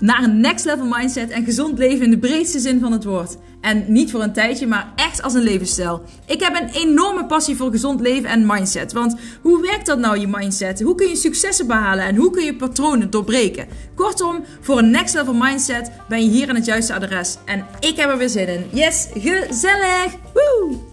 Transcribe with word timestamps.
naar 0.00 0.22
een 0.22 0.40
next 0.40 0.64
level 0.64 0.86
mindset 0.86 1.30
en 1.30 1.44
gezond 1.44 1.78
leven 1.78 2.04
in 2.04 2.10
de 2.10 2.18
breedste 2.18 2.58
zin 2.58 2.80
van 2.80 2.92
het 2.92 3.04
woord. 3.04 3.36
En 3.60 3.84
niet 3.88 4.10
voor 4.10 4.22
een 4.22 4.32
tijdje, 4.32 4.66
maar 4.66 4.92
echt 4.96 5.22
als 5.22 5.34
een 5.34 5.42
levensstijl. 5.42 6.02
Ik 6.26 6.40
heb 6.40 6.54
een 6.60 6.68
enorme 6.68 7.26
passie 7.26 7.56
voor 7.56 7.70
gezond 7.70 8.00
leven 8.00 8.30
en 8.30 8.46
mindset. 8.46 8.92
Want 8.92 9.16
hoe 9.42 9.62
werkt 9.62 9.86
dat 9.86 9.98
nou, 9.98 10.18
je 10.18 10.26
mindset? 10.28 10.82
Hoe 10.82 10.94
kun 10.94 11.08
je 11.08 11.16
successen 11.16 11.66
behalen 11.66 12.04
en 12.04 12.16
hoe 12.16 12.30
kun 12.30 12.44
je 12.44 12.56
patronen 12.56 13.10
doorbreken? 13.10 13.68
Kortom, 13.94 14.44
voor 14.60 14.78
een 14.78 14.90
next 14.90 15.14
level 15.14 15.34
mindset 15.34 15.90
ben 16.08 16.24
je 16.24 16.30
hier 16.30 16.48
aan 16.48 16.54
het 16.54 16.64
juiste 16.64 16.94
adres. 16.94 17.38
En 17.44 17.66
ik 17.80 17.96
heb 17.96 18.10
er 18.10 18.18
weer 18.18 18.28
zin 18.28 18.48
in. 18.48 18.64
Yes, 18.72 19.08
gezellig! 19.14 20.14
Woo! 20.32 20.88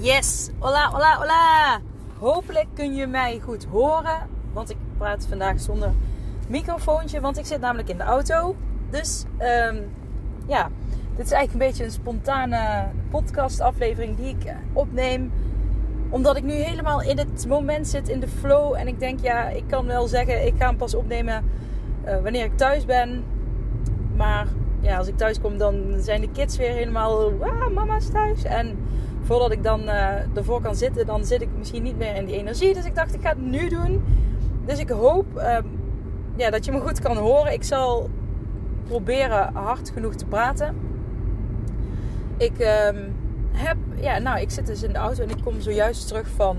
Yes, 0.00 0.48
hola, 0.58 0.90
hola, 0.90 1.16
hola! 1.16 1.80
Hopelijk 2.18 2.66
kun 2.74 2.94
je 2.94 3.06
mij 3.06 3.40
goed 3.44 3.64
horen. 3.70 4.37
Want 4.58 4.70
ik 4.70 4.76
praat 4.96 5.26
vandaag 5.28 5.60
zonder 5.60 5.92
microfoontje, 6.48 7.20
want 7.20 7.38
ik 7.38 7.46
zit 7.46 7.60
namelijk 7.60 7.88
in 7.88 7.96
de 7.96 8.02
auto. 8.02 8.56
Dus 8.90 9.24
um, 9.40 9.84
ja, 10.46 10.70
dit 11.16 11.26
is 11.26 11.32
eigenlijk 11.32 11.52
een 11.52 11.68
beetje 11.68 11.84
een 11.84 11.90
spontane 11.90 12.86
podcastaflevering 13.10 14.16
die 14.16 14.28
ik 14.28 14.54
opneem. 14.72 15.32
Omdat 16.08 16.36
ik 16.36 16.42
nu 16.42 16.52
helemaal 16.52 17.02
in 17.02 17.18
het 17.18 17.46
moment 17.48 17.88
zit, 17.88 18.08
in 18.08 18.20
de 18.20 18.28
flow. 18.28 18.74
En 18.74 18.88
ik 18.88 19.00
denk, 19.00 19.20
ja, 19.20 19.48
ik 19.48 19.64
kan 19.66 19.86
wel 19.86 20.06
zeggen, 20.06 20.46
ik 20.46 20.54
ga 20.58 20.66
hem 20.66 20.76
pas 20.76 20.94
opnemen 20.94 21.44
uh, 22.06 22.16
wanneer 22.22 22.44
ik 22.44 22.56
thuis 22.56 22.84
ben. 22.84 23.24
Maar 24.16 24.46
ja, 24.80 24.96
als 24.96 25.08
ik 25.08 25.16
thuis 25.16 25.40
kom, 25.40 25.58
dan 25.58 25.94
zijn 25.98 26.20
de 26.20 26.30
kids 26.30 26.56
weer 26.56 26.72
helemaal, 26.72 27.32
wow, 27.32 27.72
mama 27.72 27.96
is 27.96 28.08
thuis. 28.08 28.44
En 28.44 28.78
voordat 29.22 29.52
ik 29.52 29.62
dan 29.62 29.82
uh, 29.82 30.36
ervoor 30.36 30.60
kan 30.60 30.74
zitten, 30.74 31.06
dan 31.06 31.24
zit 31.24 31.42
ik 31.42 31.48
misschien 31.58 31.82
niet 31.82 31.98
meer 31.98 32.14
in 32.14 32.24
die 32.24 32.36
energie. 32.36 32.74
Dus 32.74 32.84
ik 32.84 32.94
dacht, 32.94 33.14
ik 33.14 33.20
ga 33.20 33.28
het 33.28 33.40
nu 33.40 33.68
doen. 33.68 34.26
Dus 34.68 34.78
ik 34.78 34.88
hoop 34.88 35.26
um, 35.36 35.80
ja, 36.36 36.50
dat 36.50 36.64
je 36.64 36.72
me 36.72 36.80
goed 36.80 37.00
kan 37.00 37.16
horen. 37.16 37.52
Ik 37.52 37.62
zal 37.62 38.10
proberen 38.86 39.54
hard 39.54 39.90
genoeg 39.90 40.14
te 40.14 40.26
praten. 40.26 40.76
Ik 42.36 42.58
um, 42.58 43.14
heb, 43.52 43.76
ja, 44.00 44.18
nou, 44.18 44.40
ik 44.40 44.50
zit 44.50 44.66
dus 44.66 44.82
in 44.82 44.92
de 44.92 44.98
auto 44.98 45.22
en 45.22 45.30
ik 45.30 45.42
kom 45.44 45.60
zojuist 45.60 46.08
terug 46.08 46.28
van 46.28 46.56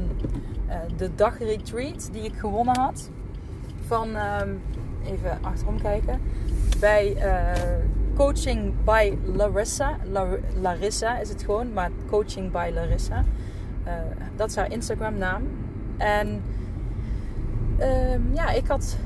uh, 0.68 0.76
de 0.98 1.16
dagretreat 1.16 2.10
die 2.12 2.22
ik 2.22 2.34
gewonnen 2.38 2.80
had. 2.80 3.10
Van, 3.86 4.08
um, 4.16 4.62
even 5.06 5.38
achterom 5.42 5.82
kijken, 5.82 6.22
bij 6.80 7.16
uh, 7.16 7.62
Coaching 8.16 8.74
by 8.84 9.18
Larissa. 9.34 9.98
Larissa 10.62 11.20
is 11.20 11.30
het 11.30 11.44
gewoon, 11.44 11.74
maar 11.74 11.90
Coaching 12.08 12.52
by 12.52 12.72
Larissa. 12.74 13.24
Uh, 13.88 13.94
dat 14.36 14.50
is 14.50 14.56
haar 14.56 14.72
Instagram 14.72 15.18
naam. 15.18 15.44
En 15.98 16.42
um, 17.81 18.30
ja, 18.33 18.49
ik 18.49 18.67
had 18.67 18.97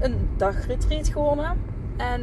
een 0.00 0.28
dagretreat 0.36 1.08
gewonnen. 1.08 1.56
En 1.96 2.20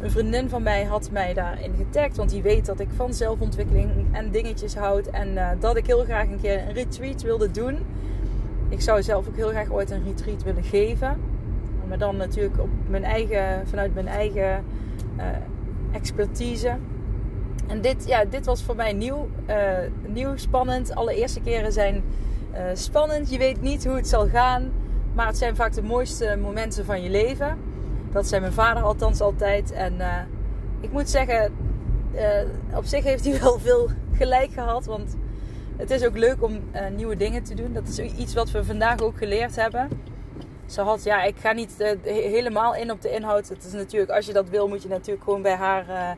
een 0.00 0.10
vriendin 0.10 0.48
van 0.48 0.62
mij 0.62 0.84
had 0.84 1.10
mij 1.10 1.34
daarin 1.34 1.74
getagd. 1.76 2.16
Want 2.16 2.30
die 2.30 2.42
weet 2.42 2.66
dat 2.66 2.80
ik 2.80 2.88
van 2.96 3.14
zelfontwikkeling 3.14 3.90
en 4.12 4.30
dingetjes 4.30 4.76
houd. 4.76 5.06
En 5.06 5.28
uh, 5.28 5.48
dat 5.58 5.76
ik 5.76 5.86
heel 5.86 6.04
graag 6.04 6.26
een 6.26 6.40
keer 6.40 6.62
een 6.68 6.72
retreat 6.72 7.22
wilde 7.22 7.50
doen. 7.50 7.78
Ik 8.68 8.80
zou 8.80 9.02
zelf 9.02 9.28
ook 9.28 9.36
heel 9.36 9.48
graag 9.48 9.70
ooit 9.70 9.90
een 9.90 10.04
retreat 10.04 10.42
willen 10.42 10.64
geven. 10.64 11.16
Maar 11.88 11.98
dan 11.98 12.16
natuurlijk 12.16 12.60
op 12.60 12.68
mijn 12.88 13.04
eigen, 13.04 13.68
vanuit 13.68 13.94
mijn 13.94 14.08
eigen 14.08 14.64
uh, 15.16 15.24
expertise. 15.92 16.76
En 17.66 17.80
dit, 17.80 18.06
ja, 18.06 18.24
dit 18.24 18.46
was 18.46 18.62
voor 18.62 18.76
mij 18.76 18.92
nieuw, 18.92 19.28
uh, 19.48 19.56
nieuw, 20.06 20.36
spannend. 20.36 20.94
Alle 20.94 21.14
eerste 21.14 21.40
keren 21.40 21.72
zijn 21.72 22.02
spannend. 22.72 23.30
Je 23.30 23.38
weet 23.38 23.60
niet 23.60 23.86
hoe 23.86 23.96
het 23.96 24.08
zal 24.08 24.28
gaan. 24.28 24.70
Maar 25.18 25.26
het 25.26 25.38
zijn 25.38 25.56
vaak 25.56 25.72
de 25.72 25.82
mooiste 25.82 26.36
momenten 26.40 26.84
van 26.84 27.02
je 27.02 27.10
leven. 27.10 27.58
Dat 28.12 28.26
zei 28.26 28.40
mijn 28.40 28.52
vader 28.52 28.82
althans 28.82 29.20
altijd. 29.20 29.72
En 29.72 29.94
uh, 29.94 30.16
ik 30.80 30.92
moet 30.92 31.10
zeggen, 31.10 31.52
uh, 32.14 32.76
op 32.76 32.84
zich 32.84 33.04
heeft 33.04 33.24
hij 33.24 33.40
wel 33.40 33.58
veel 33.58 33.88
gelijk 34.12 34.52
gehad. 34.52 34.84
Want 34.84 35.16
het 35.76 35.90
is 35.90 36.04
ook 36.04 36.16
leuk 36.16 36.42
om 36.42 36.60
uh, 36.74 36.86
nieuwe 36.96 37.16
dingen 37.16 37.42
te 37.42 37.54
doen. 37.54 37.72
Dat 37.72 37.88
is 37.88 37.98
iets 37.98 38.34
wat 38.34 38.50
we 38.50 38.64
vandaag 38.64 39.00
ook 39.00 39.16
geleerd 39.16 39.56
hebben. 39.56 39.88
Ze 40.66 40.80
had, 40.80 41.04
ja, 41.04 41.22
ik 41.22 41.36
ga 41.38 41.52
niet 41.52 41.96
helemaal 42.04 42.74
in 42.74 42.90
op 42.90 43.02
de 43.02 43.10
inhoud. 43.10 43.48
Het 43.48 43.64
is 43.64 43.72
natuurlijk, 43.72 44.10
als 44.10 44.26
je 44.26 44.32
dat 44.32 44.48
wil, 44.48 44.68
moet 44.68 44.82
je 44.82 44.88
natuurlijk 44.88 45.24
gewoon 45.24 45.42
bij 45.42 45.56
haar 45.56 46.16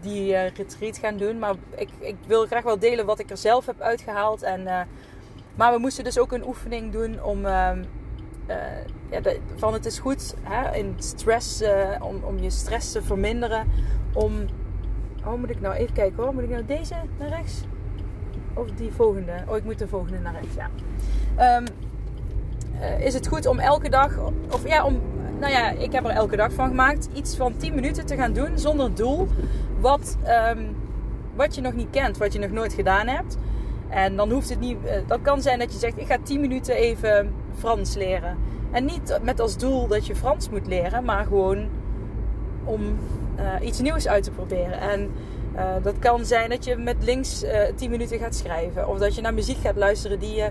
die 0.00 0.36
retreat 0.36 0.98
gaan 0.98 1.16
doen. 1.16 1.38
Maar 1.38 1.54
ik, 1.74 1.88
ik 1.98 2.16
wil 2.26 2.46
graag 2.46 2.62
wel 2.62 2.78
delen 2.78 3.06
wat 3.06 3.18
ik 3.18 3.30
er 3.30 3.36
zelf 3.36 3.66
heb 3.66 3.80
uitgehaald. 3.80 4.42
En, 4.42 4.88
maar 5.54 5.72
we 5.72 5.78
moesten 5.78 6.04
dus 6.04 6.18
ook 6.18 6.32
een 6.32 6.46
oefening 6.46 6.92
doen 6.92 7.22
om 7.22 7.44
ehm, 7.44 7.82
uh, 8.48 8.56
ja, 9.10 9.20
van 9.56 9.72
het 9.72 9.86
is 9.86 9.98
goed 9.98 10.34
hè, 10.42 10.76
in 10.76 10.94
stress, 10.98 11.62
uh, 11.62 11.68
om, 12.00 12.20
om 12.22 12.38
je 12.38 12.50
stress 12.50 12.92
te 12.92 13.02
verminderen. 13.02 13.66
Om, 14.12 14.32
oh 15.24 15.38
moet 15.38 15.50
ik 15.50 15.60
nou 15.60 15.74
even 15.74 15.94
kijken 15.94 16.22
hoor, 16.22 16.34
moet 16.34 16.42
ik 16.42 16.48
nou 16.48 16.64
deze 16.64 16.94
naar 17.18 17.28
rechts? 17.28 17.62
Of 18.54 18.70
die 18.70 18.92
volgende? 18.92 19.32
Oh, 19.48 19.56
ik 19.56 19.64
moet 19.64 19.78
de 19.78 19.88
volgende 19.88 20.18
naar 20.18 20.32
rechts, 20.32 20.54
ja. 20.54 20.70
Um, 21.56 21.64
uh, 22.80 23.00
is 23.00 23.14
het 23.14 23.26
goed 23.26 23.46
om 23.46 23.58
elke 23.58 23.88
dag, 23.88 24.18
of 24.50 24.68
ja, 24.68 24.84
om, 24.84 25.00
nou 25.40 25.52
ja, 25.52 25.70
ik 25.70 25.92
heb 25.92 26.04
er 26.04 26.10
elke 26.10 26.36
dag 26.36 26.52
van 26.52 26.68
gemaakt, 26.68 27.08
iets 27.14 27.36
van 27.36 27.56
10 27.56 27.74
minuten 27.74 28.06
te 28.06 28.16
gaan 28.16 28.32
doen 28.32 28.58
zonder 28.58 28.94
doel. 28.94 29.28
Wat, 29.80 30.16
um, 30.56 30.76
wat 31.34 31.54
je 31.54 31.60
nog 31.60 31.74
niet 31.74 31.90
kent, 31.90 32.18
wat 32.18 32.32
je 32.32 32.38
nog 32.38 32.50
nooit 32.50 32.72
gedaan 32.72 33.06
hebt. 33.06 33.36
En 33.88 34.16
dan 34.16 34.30
hoeft 34.30 34.48
het 34.48 34.60
niet, 34.60 34.76
dat 35.06 35.22
kan 35.22 35.42
zijn 35.42 35.58
dat 35.58 35.72
je 35.72 35.78
zegt, 35.78 35.98
ik 35.98 36.06
ga 36.06 36.18
10 36.22 36.40
minuten 36.40 36.74
even 36.74 37.34
Frans 37.58 37.94
leren. 37.94 38.36
En 38.70 38.84
niet 38.84 39.18
met 39.22 39.40
als 39.40 39.56
doel 39.56 39.86
dat 39.86 40.06
je 40.06 40.16
Frans 40.16 40.50
moet 40.50 40.66
leren, 40.66 41.04
maar 41.04 41.24
gewoon 41.24 41.68
om 42.64 42.98
uh, 43.38 43.66
iets 43.66 43.80
nieuws 43.80 44.08
uit 44.08 44.22
te 44.22 44.30
proberen. 44.30 44.80
En 44.80 45.10
uh, 45.54 45.62
dat 45.82 45.98
kan 45.98 46.24
zijn 46.24 46.50
dat 46.50 46.64
je 46.64 46.76
met 46.76 46.96
links 47.00 47.44
uh, 47.44 47.68
eh, 47.68 47.74
10 47.74 47.90
minuten 47.90 48.18
gaat 48.18 48.34
schrijven. 48.34 48.88
Of 48.88 48.98
dat 48.98 49.14
je 49.14 49.20
naar 49.20 49.34
muziek 49.34 49.58
gaat 49.58 49.76
luisteren 49.76 50.18
die 50.18 50.34
je 50.34 50.50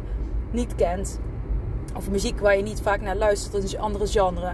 niet 0.52 0.76
kent. 0.76 1.20
Of 1.96 2.10
muziek 2.10 2.40
waar 2.40 2.58
je 2.58 2.64
niet 2.64 2.82
vaak 2.82 3.02
naar 3.02 3.16
luistert, 3.16 3.74
een 3.74 3.80
andere 3.80 4.08
genre. 4.08 4.54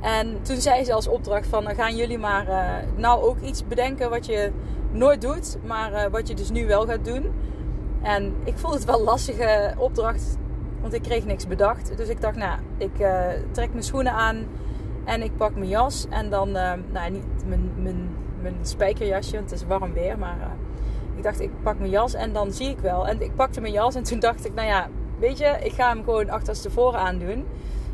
En 0.00 0.42
toen 0.42 0.60
zei 0.60 0.84
ze 0.84 0.92
als 0.92 1.08
opdracht 1.08 1.46
van, 1.46 1.74
gaan 1.74 1.96
jullie 1.96 2.18
maar 2.18 2.46
nou 2.96 3.22
ook 3.22 3.40
iets 3.40 3.66
bedenken 3.66 4.10
wat 4.10 4.26
je 4.26 4.50
nooit 4.90 5.20
doet, 5.20 5.56
maar 5.64 6.10
wat 6.10 6.28
je 6.28 6.34
dus 6.34 6.50
nu 6.50 6.66
wel 6.66 6.86
gaat 6.86 7.04
doen. 7.04 7.32
En 8.06 8.34
ik 8.44 8.58
vond 8.58 8.74
het 8.74 8.84
wel 8.84 9.02
lastige 9.02 9.74
opdracht 9.78 10.36
want 10.80 10.98
ik 10.98 11.02
kreeg 11.02 11.24
niks 11.24 11.46
bedacht. 11.46 11.96
Dus 11.96 12.08
ik 12.08 12.20
dacht, 12.20 12.36
nou, 12.36 12.58
ik 12.78 12.98
uh, 12.98 13.24
trek 13.50 13.70
mijn 13.70 13.82
schoenen 13.82 14.12
aan 14.12 14.46
en 15.04 15.22
ik 15.22 15.36
pak 15.36 15.54
mijn 15.54 15.68
jas. 15.68 16.06
En 16.10 16.30
dan, 16.30 16.48
uh, 16.48 16.72
nou, 16.92 17.10
niet 17.10 17.24
mijn, 17.46 17.70
mijn, 17.82 18.16
mijn 18.42 18.56
spijkerjasje, 18.62 19.36
want 19.36 19.50
het 19.50 19.60
is 19.60 19.66
warm 19.66 19.92
weer. 19.92 20.18
Maar 20.18 20.36
uh, 20.38 20.46
ik 21.16 21.22
dacht, 21.22 21.40
ik 21.40 21.50
pak 21.62 21.78
mijn 21.78 21.90
jas 21.90 22.14
en 22.14 22.32
dan 22.32 22.52
zie 22.52 22.68
ik 22.68 22.78
wel. 22.78 23.08
En 23.08 23.22
ik 23.22 23.34
pakte 23.34 23.60
mijn 23.60 23.72
jas 23.72 23.94
en 23.94 24.02
toen 24.02 24.18
dacht 24.18 24.46
ik, 24.46 24.54
nou 24.54 24.66
ja, 24.66 24.88
weet 25.18 25.38
je, 25.38 25.58
ik 25.62 25.72
ga 25.72 25.88
hem 25.88 26.04
gewoon 26.04 26.30
achterstevoren 26.30 27.00
aandoen. 27.00 27.46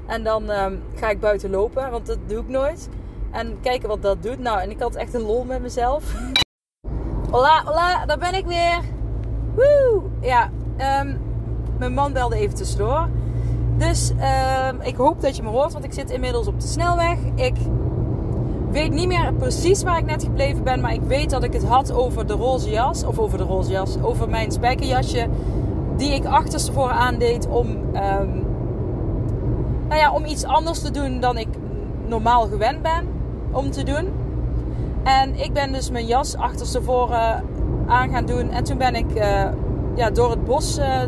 En 0.07 0.25
dan 0.25 0.51
ehm, 0.51 0.77
ga 0.95 1.11
ik 1.11 1.21
buiten 1.21 1.51
lopen, 1.51 1.91
want 1.91 2.07
dat 2.07 2.19
doe 2.27 2.41
ik 2.41 2.49
nooit. 2.49 2.89
En 3.31 3.61
kijken 3.61 3.89
wat 3.89 4.03
dat 4.03 4.23
doet. 4.23 4.39
Nou, 4.39 4.61
en 4.61 4.71
ik 4.71 4.81
had 4.81 4.95
echt 4.95 5.15
een 5.15 5.23
lol 5.23 5.45
met 5.45 5.63
mezelf. 5.63 6.05
Hola, 7.31 7.63
hola, 7.65 8.07
daar 8.07 8.19
ben 8.19 8.35
ik 8.35 8.47
weer. 8.47 9.02
Woe! 9.55 10.03
Ja, 10.21 10.51
um, 11.01 11.21
mijn 11.79 11.95
man 11.95 12.13
belde 12.13 12.37
even 12.37 12.55
tussendoor. 12.55 13.09
Dus 13.77 14.13
uh, 14.19 14.69
ik 14.83 14.97
hoop 14.97 15.21
dat 15.21 15.37
je 15.37 15.43
me 15.43 15.49
hoort, 15.49 15.73
want 15.73 15.85
ik 15.85 15.93
zit 15.93 16.11
inmiddels 16.11 16.47
op 16.47 16.61
de 16.61 16.67
snelweg. 16.67 17.19
Ik 17.35 17.55
weet 18.71 18.93
niet 18.93 19.07
meer 19.07 19.33
precies 19.35 19.83
waar 19.83 19.99
ik 19.99 20.05
net 20.05 20.25
gebleven 20.25 20.65
ben, 20.65 20.81
maar 20.81 20.93
ik 20.93 21.03
weet 21.03 21.31
dat 21.31 21.45
ik 21.45 21.53
het 21.53 21.65
had 21.65 21.93
over 21.93 22.27
de 22.27 22.33
roze 22.33 22.71
jas. 22.71 23.05
Of 23.05 23.19
over 23.19 23.39
de 23.39 23.45
roze 23.45 23.71
jas, 23.71 23.97
over 24.03 24.29
mijn 24.29 24.53
spijkerjasje. 24.53 25.29
Die 25.97 26.15
ik 26.15 26.25
achterstevoren 26.25 26.95
aandeed 26.95 27.49
om, 27.49 27.69
um, 27.69 28.47
nou 29.89 30.01
ja, 30.01 30.13
om 30.13 30.25
iets 30.25 30.45
anders 30.45 30.81
te 30.81 30.91
doen 30.91 31.21
dan 31.21 31.39
ik 31.39 31.49
normaal 32.07 32.47
gewend 32.47 32.83
ben 32.83 33.09
om 33.51 33.71
te 33.71 33.83
doen. 33.83 34.09
En 35.03 35.35
ik 35.35 35.53
ben 35.53 35.73
dus 35.73 35.91
mijn 35.91 36.07
jas 36.07 36.37
achterstevoren 36.37 37.45
aan 37.93 38.11
gaan 38.11 38.27
doen. 38.27 38.51
En 38.51 38.65
toen 38.65 38.79
ben 38.79 38.95
ik 38.95 39.15
uh, 39.15 39.45
ja, 39.95 40.11
door 40.11 40.31
het 40.31 40.45
bos 40.45 40.79
uh, 40.79 41.01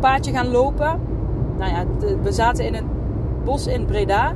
paadje 0.00 0.32
gaan 0.32 0.50
lopen. 0.50 1.00
Nou 1.58 1.70
ja, 1.72 1.84
we 2.22 2.32
zaten 2.32 2.66
in 2.66 2.74
een 2.74 2.88
bos 3.44 3.66
in 3.66 3.84
Breda. 3.84 4.32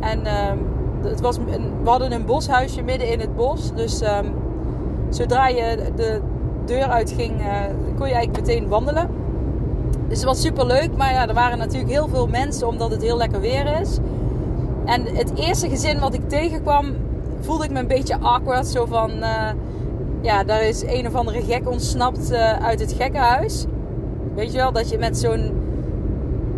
En 0.00 0.20
uh, 0.20 1.10
het 1.10 1.20
was 1.20 1.36
een, 1.36 1.70
we 1.82 1.88
hadden 1.88 2.12
een 2.12 2.24
boshuisje 2.24 2.82
midden 2.82 3.12
in 3.12 3.20
het 3.20 3.36
bos. 3.36 3.74
Dus 3.74 4.02
um, 4.02 4.34
zodra 5.08 5.48
je 5.48 5.90
de 5.96 6.20
deur 6.64 6.86
uitging, 6.86 7.40
uh, 7.40 7.46
kon 7.96 8.06
je 8.08 8.14
eigenlijk 8.14 8.46
meteen 8.46 8.68
wandelen. 8.68 9.08
Dus 10.08 10.16
het 10.16 10.26
was 10.26 10.40
super 10.40 10.66
leuk. 10.66 10.96
Maar 10.96 11.12
ja, 11.12 11.28
er 11.28 11.34
waren 11.34 11.58
natuurlijk 11.58 11.90
heel 11.90 12.08
veel 12.08 12.26
mensen 12.26 12.68
omdat 12.68 12.90
het 12.90 13.02
heel 13.02 13.16
lekker 13.16 13.40
weer 13.40 13.80
is. 13.80 13.98
En 14.84 15.06
het 15.06 15.32
eerste 15.34 15.68
gezin 15.68 16.00
wat 16.00 16.14
ik 16.14 16.28
tegenkwam, 16.28 16.94
voelde 17.40 17.64
ik 17.64 17.70
me 17.70 17.78
een 17.78 17.86
beetje 17.86 18.18
awkward. 18.20 18.66
Zo 18.66 18.86
van, 18.86 19.10
ja, 20.22 20.44
daar 20.44 20.62
is 20.62 20.82
een 20.86 21.06
of 21.06 21.14
andere 21.14 21.42
gek 21.42 21.70
ontsnapt 21.70 22.32
uh, 22.32 22.52
uit 22.52 22.80
het 22.80 22.92
gekkenhuis. 22.92 23.64
Weet 24.34 24.52
je 24.52 24.58
wel, 24.58 24.72
dat 24.72 24.90
je 24.90 24.98
met 24.98 25.18
zo'n 25.18 25.50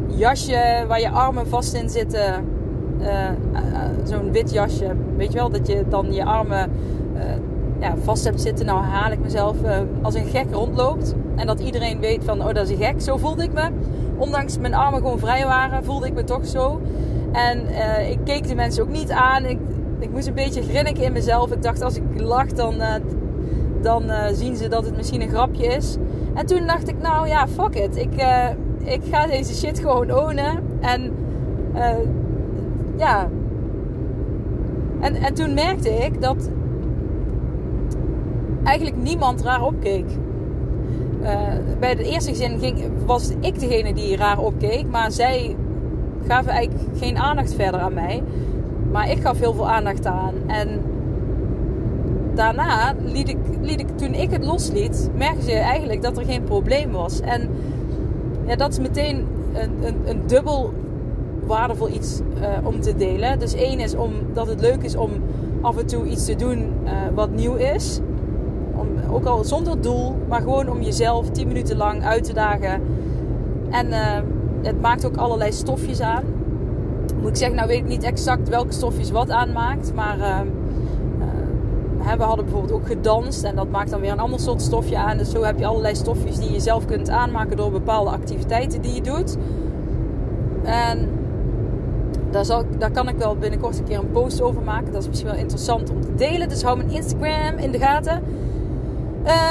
jasje 0.07 0.85
waar 0.89 1.01
je 1.01 1.11
armen 1.11 1.49
vast 1.49 1.75
in 1.75 1.91
zitten, 1.91 2.45
uh, 3.01 3.31
zo'n 4.05 4.33
wit 4.33 4.53
jasje, 4.53 4.95
weet 5.17 5.33
je 5.33 5.39
wel, 5.39 5.51
dat 5.51 5.67
je 5.67 5.85
dan 5.89 6.13
je 6.13 6.25
armen 6.25 6.71
ja, 7.81 7.95
vast 8.03 8.25
hebt 8.25 8.41
zitten. 8.41 8.67
Nou 8.67 8.83
haal 8.83 9.11
ik 9.11 9.19
mezelf 9.19 9.57
als 10.03 10.15
een 10.15 10.27
gek 10.27 10.47
rondloopt. 10.51 11.15
En 11.37 11.47
dat 11.47 11.61
iedereen 11.61 12.01
weet 12.01 12.25
van, 12.25 12.41
oh 12.41 12.55
dat 12.55 12.69
is 12.69 12.71
een 12.71 12.85
gek. 12.85 13.01
Zo 13.01 13.17
voelde 13.17 13.43
ik 13.43 13.53
me. 13.53 13.69
Ondanks 14.17 14.59
mijn 14.59 14.75
armen 14.75 15.01
gewoon 15.01 15.19
vrij 15.19 15.45
waren, 15.45 15.85
voelde 15.85 16.07
ik 16.07 16.15
me 16.15 16.25
toch 16.25 16.47
zo. 16.47 16.81
En 17.33 17.61
ik 18.11 18.19
keek 18.25 18.49
de 18.49 18.55
mensen 18.55 18.83
ook 18.83 18.89
niet 18.91 19.11
aan. 19.11 19.45
Ik, 19.45 19.59
ik 19.99 20.11
moest 20.11 20.27
een 20.27 20.35
beetje 20.35 20.63
grinniken 20.63 21.03
in 21.03 21.13
mezelf. 21.13 21.53
Ik 21.53 21.63
dacht, 21.63 21.83
als 21.83 21.97
ik 21.97 22.03
lach, 22.17 22.47
dan, 22.47 22.75
dan 23.85 24.05
uh, 24.05 24.25
zien 24.33 24.57
ze 24.57 24.69
dat 24.69 24.85
het 24.85 24.97
misschien 24.97 25.21
een 25.21 25.29
grapje 25.29 25.67
is. 25.67 25.97
En 26.35 26.47
toen 26.47 26.67
dacht 26.67 26.89
ik, 26.89 26.95
nou 27.03 27.29
ja, 27.29 27.49
fuck 27.49 27.75
it. 27.75 27.97
Ik, 27.97 28.13
ik 28.85 29.01
ga 29.11 29.27
deze 29.27 29.55
shit 29.55 29.79
gewoon 29.79 30.13
ownen. 30.13 30.63
En 30.81 31.13
ja. 32.97 33.29
En, 35.01 35.15
en 35.15 35.35
toen 35.35 35.55
merkte 35.55 35.89
ik 35.91 36.21
dat 36.21 36.51
eigenlijk 38.65 38.97
niemand 39.03 39.43
raar 39.43 39.63
opkeek. 39.63 40.05
bij 41.79 41.89
het 41.89 41.99
eerste 41.99 42.31
gezin 42.31 42.59
ging, 42.59 42.79
was 43.07 43.33
ik 43.41 43.61
degene 43.61 43.95
die 43.95 44.17
raar 44.17 44.39
opkeek. 44.39 44.87
Maar 44.91 45.13
zij 45.13 45.57
gaven 46.27 46.53
eigenlijk 46.53 46.99
geen 46.99 47.19
aandacht 47.19 47.55
verder 47.55 47.81
aan 47.81 47.95
mij. 47.95 48.23
Maar 48.91 49.11
ik 49.11 49.21
gaf 49.21 49.39
heel 49.39 49.55
veel 49.55 49.69
aandacht 49.69 50.07
aan. 50.07 50.35
En 50.47 50.81
daarna 52.35 52.95
liet 53.05 53.29
ik, 53.29 53.37
liet 53.61 53.81
ik 53.81 53.99
toen 53.99 54.15
ik 54.15 54.31
het 54.31 54.45
losliet, 54.45 55.11
merkte 55.17 55.51
je 55.51 55.57
eigenlijk 55.57 56.03
dat 56.03 56.17
er 56.19 56.25
geen 56.25 56.45
probleem 56.45 56.91
was. 56.91 57.21
En 57.21 57.49
ja, 58.47 58.57
dat 58.57 58.71
is 58.73 58.79
meteen 58.79 59.27
een, 59.53 59.87
een, 59.87 59.97
een 60.05 60.27
dubbel 60.27 60.73
waardevol 61.47 61.89
iets 61.89 62.21
uh, 62.41 62.67
om 62.67 62.81
te 62.81 62.97
delen. 62.97 63.39
Dus 63.39 63.55
één 63.55 63.81
is 63.81 63.95
omdat 63.95 64.47
het 64.47 64.61
leuk 64.61 64.83
is 64.83 64.97
om 64.97 65.11
af 65.61 65.77
en 65.77 65.87
toe 65.87 66.07
iets 66.07 66.25
te 66.25 66.37
doen 66.37 66.73
uh, 66.85 66.91
wat 67.15 67.31
nieuw 67.31 67.55
is. 67.55 68.01
Om, 68.75 68.89
ook 69.11 69.25
al 69.25 69.45
zonder 69.45 69.81
doel, 69.81 70.17
maar 70.29 70.41
gewoon 70.41 70.71
om 70.71 70.83
jezelf 70.83 71.31
10 71.31 71.47
minuten 71.47 71.77
lang 71.77 72.05
uit 72.05 72.25
te 72.25 72.33
dagen. 72.33 72.83
En 73.71 73.87
uh, 73.87 74.19
het 74.63 74.81
maakt 74.81 75.07
ook 75.07 75.17
allerlei 75.17 75.53
stofjes 75.53 76.01
aan. 76.01 76.25
Moet 77.21 77.31
ik 77.31 77.37
zeggen, 77.37 77.57
nou 77.57 77.69
weet 77.69 77.79
ik 77.79 77.89
niet 77.89 78.03
exact 78.03 78.49
welke 78.49 78.73
stofjes 78.73 79.11
wat 79.11 79.31
aanmaakt. 79.31 79.95
Maar 79.95 80.45
we 82.05 82.23
hadden 82.23 82.45
bijvoorbeeld 82.45 82.73
ook 82.73 82.87
gedanst. 82.87 83.43
En 83.43 83.57
dat 83.57 83.71
maakt 83.71 83.91
dan 83.91 84.01
weer 84.01 84.13
een 84.13 84.19
ander 84.19 84.41
soort 84.41 84.63
stofje 84.63 84.97
aan. 84.97 85.17
Dus 85.17 85.31
zo 85.31 85.43
heb 85.43 85.59
je 85.59 85.67
allerlei 85.67 85.95
stofjes 85.95 86.37
die 86.37 86.53
je 86.53 86.61
zelf 86.61 86.85
kunt 86.85 87.11
aanmaken 87.11 87.57
door 87.57 87.71
bepaalde 87.71 88.11
activiteiten 88.11 88.81
die 88.81 88.95
je 88.95 89.03
doet. 89.03 89.37
En 90.63 91.09
daar, 92.31 92.45
zal, 92.45 92.65
daar 92.79 92.91
kan 92.91 93.09
ik 93.09 93.17
wel 93.17 93.37
binnenkort 93.37 93.79
een 93.79 93.85
keer 93.85 93.99
een 93.99 94.11
post 94.11 94.43
over 94.43 94.63
maken. 94.63 94.93
Dat 94.93 95.03
is 95.03 95.09
misschien 95.09 95.31
wel 95.31 95.39
interessant 95.39 95.91
om 95.91 96.01
te 96.01 96.15
delen. 96.15 96.49
Dus 96.49 96.63
hou 96.63 96.77
mijn 96.77 96.91
Instagram 96.91 97.59
in 97.59 97.71
de 97.71 97.79
gaten. 97.79 98.23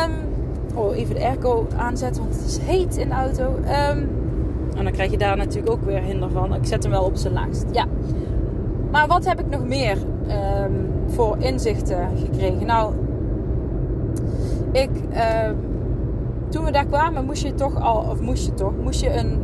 Um, 0.06 0.12
oh, 0.76 0.98
even 0.98 1.16
de 1.16 1.22
airco 1.22 1.68
aanzetten, 1.78 2.22
want 2.22 2.36
het 2.36 2.46
is 2.46 2.58
heet 2.58 2.98
in 2.98 3.10
de 3.10 3.16
auto. 3.16 3.44
Um, 3.44 4.10
en 4.78 4.84
dan 4.84 4.92
krijg 4.92 5.12
je 5.12 5.18
daar 5.18 5.38
natuurlijk 5.38 5.72
ook 5.72 5.86
weer 5.86 6.02
hinder 6.02 6.30
van. 6.30 6.54
Ik 6.54 6.66
zet 6.66 6.84
hem 6.84 6.92
wel 6.92 7.04
op 7.04 7.16
zijn 7.16 7.34
laagst. 7.34 7.66
Ja. 7.72 7.86
Maar 8.94 9.08
wat 9.08 9.26
heb 9.26 9.40
ik 9.40 9.50
nog 9.50 9.66
meer 9.66 9.98
um, 10.62 10.90
voor 11.08 11.36
inzichten 11.40 12.08
gekregen? 12.18 12.66
Nou, 12.66 12.94
ik, 14.72 14.90
uh, 15.14 15.50
toen 16.50 16.66
we 16.66 16.72
daar 16.72 16.86
kwamen, 16.86 17.26
moest 17.26 17.44
je 17.44 17.54
toch 17.54 17.82
al, 17.82 17.98
of 18.10 18.22
moest 18.22 18.46
je 18.46 18.54
toch, 18.54 18.72
moest 18.84 19.02
je 19.02 19.14
een, 19.14 19.40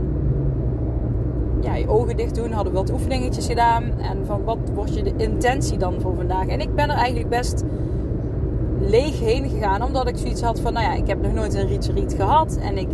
ja, 1.62 1.76
je 1.76 1.88
ogen 1.88 2.18
dicht 2.18 2.36
doen. 2.36 2.52
Hadden 2.52 2.74
we 2.74 2.80
wat 2.80 2.92
oefeningetjes 2.92 3.46
gedaan. 3.46 3.84
En 3.84 4.26
van 4.26 4.44
wat 4.44 4.58
wordt 4.74 4.96
je 4.96 5.04
de 5.04 5.14
intentie 5.18 5.78
dan 5.78 6.02
voor 6.02 6.16
vandaag? 6.16 6.48
En 6.48 6.60
ik 6.60 6.76
ben 6.76 6.90
er 6.90 6.96
eigenlijk 6.96 7.30
best 7.30 7.64
leeg 8.80 9.20
heen 9.20 9.50
gegaan. 9.50 9.84
Omdat 9.84 10.08
ik 10.08 10.18
zoiets 10.18 10.42
had 10.42 10.60
van, 10.60 10.74
nou 10.74 10.86
ja, 10.86 10.94
ik 10.94 11.08
heb 11.08 11.22
nog 11.22 11.34
nooit 11.34 11.54
een 11.54 11.68
retreat 11.68 12.14
gehad. 12.14 12.58
En 12.62 12.78
ik 12.78 12.90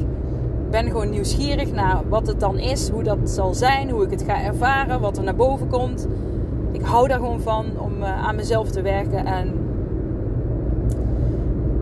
ben 0.69 0.85
gewoon 0.85 1.09
nieuwsgierig 1.09 1.71
naar 1.71 2.01
wat 2.09 2.27
het 2.27 2.39
dan 2.39 2.59
is, 2.59 2.89
hoe 2.89 3.03
dat 3.03 3.17
zal 3.23 3.53
zijn, 3.53 3.89
hoe 3.89 4.03
ik 4.03 4.11
het 4.11 4.23
ga 4.23 4.43
ervaren, 4.43 5.01
wat 5.01 5.17
er 5.17 5.23
naar 5.23 5.35
boven 5.35 5.67
komt. 5.67 6.07
Ik 6.75 6.85
hou 6.85 7.07
daar 7.07 7.19
gewoon 7.19 7.41
van 7.41 7.65
om 7.79 8.01
uh, 8.01 8.27
aan 8.27 8.35
mezelf 8.35 8.69
te 8.69 8.81
werken. 8.81 9.25
En 9.25 9.53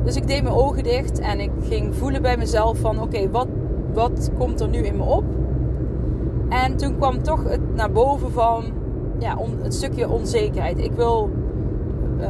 dus 0.03 0.15
ik 0.15 0.27
deed 0.27 0.43
mijn 0.43 0.55
ogen 0.55 0.83
dicht 0.83 1.19
en 1.19 1.39
ik 1.39 1.51
ging 1.61 1.95
voelen 1.95 2.21
bij 2.21 2.37
mezelf 2.37 2.77
van 2.77 3.01
oké, 3.01 3.29
wat, 3.29 3.47
wat 3.93 4.31
komt 4.37 4.61
er 4.61 4.69
nu 4.69 4.77
in 4.77 4.95
me 4.95 5.03
op? 5.03 5.23
En 6.49 6.77
toen 6.77 6.97
kwam 6.97 7.23
toch 7.23 7.43
het 7.49 7.75
naar 7.75 7.91
boven 7.91 8.31
van 8.31 8.63
ja, 9.17 9.35
on, 9.35 9.57
het 9.61 9.73
stukje 9.73 10.09
onzekerheid. 10.09 10.79
Ik 10.79 10.91
wil 10.91 11.29
uh, 12.19 12.27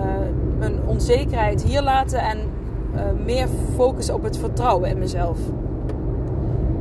mijn 0.58 0.76
onzekerheid 0.86 1.64
hier 1.64 1.82
laten 1.82 2.20
en 2.20 2.38
uh, 2.96 3.02
meer 3.26 3.48
focussen 3.76 4.16
op 4.16 4.24
het 4.24 4.38
vertrouwen 4.38 4.90
in 4.90 4.98
mezelf. 4.98 5.38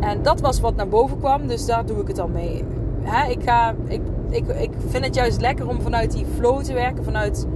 En 0.00 0.22
dat 0.22 0.40
was 0.40 0.60
wat 0.60 0.76
naar 0.76 0.88
boven 0.88 1.18
kwam, 1.18 1.46
dus 1.46 1.66
daar 1.66 1.86
doe 1.86 2.00
ik 2.00 2.08
het 2.08 2.18
al 2.18 2.28
mee. 2.28 2.64
Hè, 3.02 3.30
ik, 3.30 3.42
ga, 3.42 3.74
ik, 3.86 4.00
ik, 4.30 4.48
ik 4.48 4.70
vind 4.86 5.04
het 5.04 5.14
juist 5.14 5.40
lekker 5.40 5.68
om 5.68 5.80
vanuit 5.80 6.12
die 6.12 6.26
flow 6.36 6.62
te 6.62 6.72
werken, 6.72 7.04
vanuit 7.04 7.46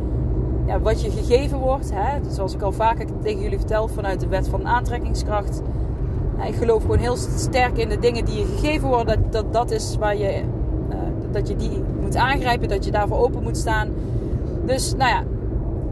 ja, 0.66 0.81
wat 0.81 1.02
je 1.02 1.10
gegeven 1.10 1.58
wordt. 1.58 1.90
Hè. 1.94 2.20
Dus 2.20 2.34
zoals 2.34 2.54
ik 2.54 2.62
al 2.62 2.72
vaker 2.72 3.06
tegen 3.22 3.43
jullie 3.43 3.58
vertel, 3.58 3.88
vanuit 3.88 4.20
de 4.20 4.26
wet 4.26 4.48
van 4.48 4.66
aantrekkingskracht. 4.66 5.62
Ik 6.46 6.54
geloof 6.54 6.82
gewoon 6.82 6.98
heel 6.98 7.16
sterk 7.16 7.78
in 7.78 7.88
de 7.88 7.98
dingen 7.98 8.25
die 8.25 8.38
je 8.38 8.44
gegeven 8.44 8.88
worden. 8.88 9.06
Dat 9.06 9.32
dat, 9.32 9.52
dat 9.52 9.70
is 9.70 9.96
waar 9.98 10.16
je, 10.16 10.43
uh, 10.88 10.96
dat 11.31 11.49
je 11.49 11.56
die 11.56 11.82
moet 12.00 12.16
aangrijpen, 12.16 12.69
dat 12.69 12.84
je 12.84 12.90
daarvoor 12.90 13.19
open 13.19 13.42
moet 13.42 13.56
staan. 13.56 13.88
Dus 14.64 14.94
nou 14.94 15.10
ja, 15.10 15.22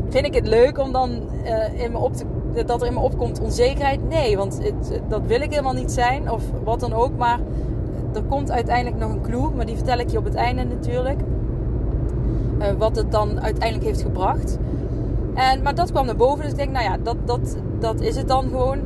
vind 0.08 0.26
ik 0.26 0.34
het 0.34 0.46
leuk 0.46 0.78
om 0.78 0.92
dan 0.92 1.10
uh, 1.44 1.82
in 1.82 1.92
me 1.92 1.98
op 1.98 2.12
te 2.14 2.24
dat 2.66 2.80
er 2.80 2.86
in 2.86 2.94
me 2.94 3.00
opkomt 3.00 3.40
onzekerheid. 3.40 4.08
Nee, 4.08 4.36
want 4.36 4.60
het, 4.62 5.00
dat 5.08 5.20
wil 5.26 5.40
ik 5.40 5.50
helemaal 5.50 5.72
niet 5.72 5.92
zijn 5.92 6.30
of 6.30 6.42
wat 6.64 6.80
dan 6.80 6.92
ook. 6.92 7.16
Maar 7.16 7.38
er 8.16 8.22
komt 8.22 8.50
uiteindelijk 8.50 8.96
nog 8.96 9.10
een 9.10 9.22
clue, 9.22 9.50
maar 9.56 9.66
die 9.66 9.76
vertel 9.76 9.98
ik 9.98 10.10
je 10.10 10.18
op 10.18 10.24
het 10.24 10.34
einde 10.34 10.64
natuurlijk. 10.64 11.20
Uh, 12.58 12.66
wat 12.78 12.96
het 12.96 13.12
dan 13.12 13.40
uiteindelijk 13.40 13.84
heeft 13.86 14.02
gebracht. 14.02 14.58
En, 15.34 15.62
maar 15.62 15.74
dat 15.74 15.90
kwam 15.90 16.06
naar 16.06 16.16
boven, 16.16 16.42
dus 16.42 16.50
ik 16.50 16.56
denk, 16.56 16.70
nou 16.70 16.84
ja, 16.84 16.96
dat, 17.02 17.16
dat, 17.24 17.56
dat 17.78 18.00
is 18.00 18.16
het 18.16 18.28
dan 18.28 18.48
gewoon. 18.48 18.78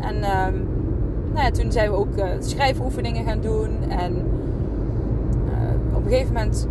En 0.00 0.16
uh, 0.16 0.46
nou 1.32 1.44
ja, 1.44 1.50
toen 1.50 1.72
zijn 1.72 1.90
we 1.90 1.96
ook 1.96 2.16
uh, 2.16 2.24
schrijfoefeningen 2.38 3.24
gaan 3.24 3.40
doen. 3.40 3.68
En 3.88 4.12
uh, 4.14 5.96
op 5.96 6.04
een 6.04 6.10
gegeven 6.10 6.32
moment 6.32 6.68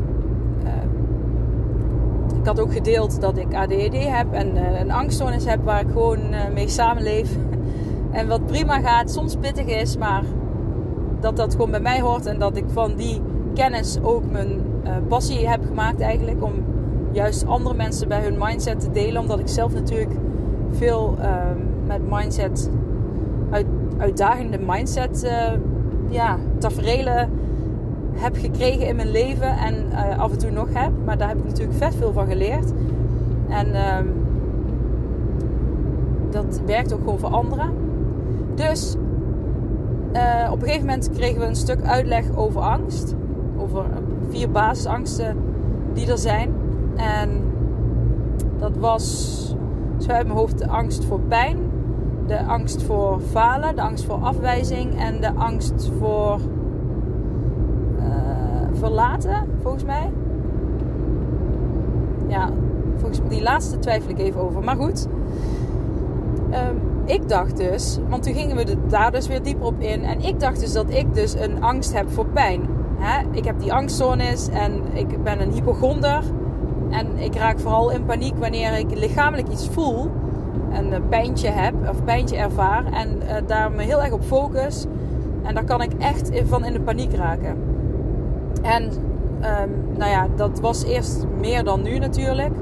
ik 2.40 2.48
had 2.48 2.60
ook 2.60 2.74
gedeeld 2.74 3.22
dat 3.22 3.38
ik 3.38 3.54
ADHD 3.54 4.08
heb 4.08 4.34
en 4.34 4.80
een 4.82 4.92
angststoornis 4.92 5.46
heb 5.46 5.64
waar 5.64 5.82
ik 5.82 5.88
gewoon 5.92 6.20
mee 6.54 6.68
samenleef. 6.68 7.38
en 8.12 8.28
wat 8.28 8.46
prima 8.46 8.80
gaat, 8.80 9.12
soms 9.12 9.36
pittig 9.36 9.66
is, 9.66 9.98
maar 9.98 10.24
dat 11.22 11.38
dat 11.38 11.52
gewoon 11.52 11.72
bij 11.72 11.80
mij 11.80 12.02
hoort 12.02 12.26
en 12.26 12.40
dat 12.40 12.58
ik 12.58 12.66
van 12.68 12.96
die 12.96 13.22
kennis 13.54 14.00
ook 14.02 14.32
mijn 14.32 14.50
uh, 14.84 14.92
passie 15.08 15.48
heb 15.48 15.66
gemaakt 15.66 16.00
eigenlijk 16.00 16.44
om 16.44 16.54
juist 17.12 17.46
andere 17.46 17.76
mensen 17.76 18.08
bij 18.08 18.22
hun 18.24 18.36
mindset 18.40 18.80
te 18.80 18.92
delen. 18.92 19.22
Omdat 19.22 19.40
ik 19.40 19.48
zelf 19.48 19.74
natuurlijk 19.74 20.12
veel 20.72 21.16
ehm, 21.22 21.58
met 21.88 22.10
mindset, 22.10 22.70
uit, 23.50 23.66
uitdagende 23.98 24.60
mindset 24.66 25.32
ja, 26.10 26.38
tafereelen 26.58 27.30
heb 28.14 28.36
gekregen 28.38 28.88
in 28.88 28.96
mijn 28.96 29.12
leven 29.12 29.58
en 29.58 29.86
uh, 29.92 30.20
af 30.20 30.32
en 30.32 30.38
toe 30.38 30.52
nog 30.52 30.68
heb. 30.74 30.92
Maar 31.06 31.18
daar 31.18 31.28
heb 31.28 31.38
ik 31.38 31.46
natuurlijk 31.46 31.78
vet 31.78 31.96
veel 31.96 32.14
van 32.14 32.28
geleerd. 32.28 32.72
En 33.50 33.68
uh, 33.68 33.98
dat 36.30 36.62
werkt 36.66 36.94
ook 36.94 37.00
gewoon 37.00 37.20
voor 37.20 37.30
anderen. 37.30 37.70
Dus 38.56 38.96
uh, 40.14 40.52
op 40.52 40.58
een 40.58 40.68
gegeven 40.68 40.86
moment 40.86 41.10
kregen 41.10 41.40
we 41.40 41.46
een 41.46 41.56
stuk 41.56 41.84
uitleg 41.84 42.36
over 42.36 42.62
angst. 42.62 43.16
Over 43.58 43.86
vier 44.30 44.52
basisangsten 44.52 45.38
die 45.94 46.12
er 46.12 46.18
zijn. 46.18 46.54
En 46.96 47.30
dat 48.58 48.78
was 48.78 49.56
zo 49.98 50.12
uit 50.12 50.26
mijn 50.26 50.38
hoofd 50.38 50.58
de 50.58 50.68
angst 50.68 51.06
voor 51.06 51.20
pijn. 51.20 51.58
De 52.28 52.44
angst 52.44 52.84
voor 52.84 53.20
falen, 53.20 53.76
de 53.76 53.82
angst 53.82 54.06
voor 54.06 54.16
afwijzing 54.16 55.00
en 55.00 55.22
de 55.22 55.32
angst 55.34 55.92
voor 56.00 56.40
verlaten, 58.82 59.48
volgens 59.62 59.84
mij. 59.84 60.12
Ja, 62.28 62.50
volgens 62.96 63.20
mij, 63.20 63.30
die 63.30 63.42
laatste 63.42 63.80
twijfel 63.80 64.10
ik 64.10 64.20
even 64.20 64.42
over. 64.42 64.64
Maar 64.64 64.76
goed. 64.76 65.08
Um, 66.54 66.82
ik 67.06 67.30
dacht 67.30 67.58
dus, 67.58 68.00
want 68.10 68.24
toen 68.24 68.34
gingen 68.34 68.56
we 68.56 68.76
daar 68.88 69.12
dus 69.12 69.28
weer 69.28 69.42
dieper 69.44 69.66
op 69.66 69.80
in. 69.80 70.04
En 70.04 70.22
ik 70.22 70.40
dacht 70.40 70.60
dus 70.60 70.74
dat 70.74 70.90
ik 70.90 71.14
dus 71.14 71.34
een 71.34 71.64
angst 71.64 71.94
heb 71.94 72.10
voor 72.10 72.26
pijn. 72.26 72.62
ik 73.32 73.46
heb 73.46 73.60
die 73.60 73.74
angststoornis 73.74 74.50
en 74.50 74.82
ik 74.94 75.24
ben 75.24 75.42
een 75.42 75.52
hypochonder. 75.52 76.24
En 76.90 77.18
ik 77.18 77.36
raak 77.36 77.60
vooral 77.60 77.92
in 77.92 78.06
paniek 78.06 78.38
wanneer 78.38 78.78
ik 78.78 78.98
lichamelijk 78.98 79.48
iets 79.48 79.70
voel. 79.70 80.12
Een 80.72 81.08
pijntje 81.10 81.50
heb 81.50 81.74
of 81.90 82.04
pijntje 82.04 82.38
ervaar. 82.38 82.86
En 82.86 83.22
uh, 83.24 83.32
daar 83.48 83.72
me 83.72 83.82
heel 83.82 84.04
erg 84.04 84.12
op 84.12 84.24
focus. 84.24 84.86
En 85.44 85.54
daar 85.54 85.64
kan 85.64 85.82
ik 85.82 85.92
echt 86.00 86.32
van 86.44 86.66
in 86.66 86.74
de 86.74 86.82
paniek 86.82 87.14
raken. 87.14 87.58
En 88.62 88.84
um, 88.84 89.98
nou 89.98 90.12
ja, 90.12 90.28
dat 90.36 90.60
was 90.60 90.84
eerst 90.84 91.26
meer 91.40 91.64
dan 91.64 91.82
nu 91.82 92.00
natuurlijk. 92.00 92.54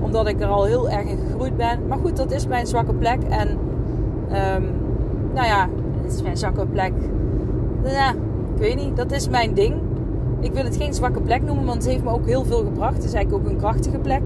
Omdat 0.00 0.28
ik 0.28 0.40
er 0.40 0.46
al 0.46 0.64
heel 0.64 0.90
erg 0.90 1.06
in 1.08 1.18
gegroeid 1.18 1.56
ben. 1.56 1.86
Maar 1.86 1.98
goed, 1.98 2.16
dat 2.16 2.30
is 2.30 2.46
mijn 2.46 2.66
zwakke 2.66 2.94
plek. 2.94 3.22
En 3.28 3.48
um, 4.28 4.64
nou 5.34 5.46
ja, 5.46 5.68
het 6.02 6.12
is 6.12 6.22
mijn 6.22 6.36
zwakke 6.36 6.66
plek. 6.66 6.92
Ja, 7.84 8.10
ik 8.54 8.58
weet 8.58 8.76
niet. 8.76 8.96
Dat 8.96 9.12
is 9.12 9.28
mijn 9.28 9.54
ding. 9.54 9.74
Ik 10.40 10.52
wil 10.52 10.64
het 10.64 10.76
geen 10.76 10.94
zwakke 10.94 11.20
plek 11.20 11.42
noemen, 11.42 11.64
want 11.64 11.82
het 11.82 11.92
heeft 11.92 12.04
me 12.04 12.10
ook 12.10 12.26
heel 12.26 12.44
veel 12.44 12.64
gebracht. 12.64 12.94
Het 12.94 13.04
is 13.04 13.12
eigenlijk 13.12 13.44
ook 13.44 13.50
een 13.50 13.58
krachtige 13.58 13.98
plek. 13.98 14.22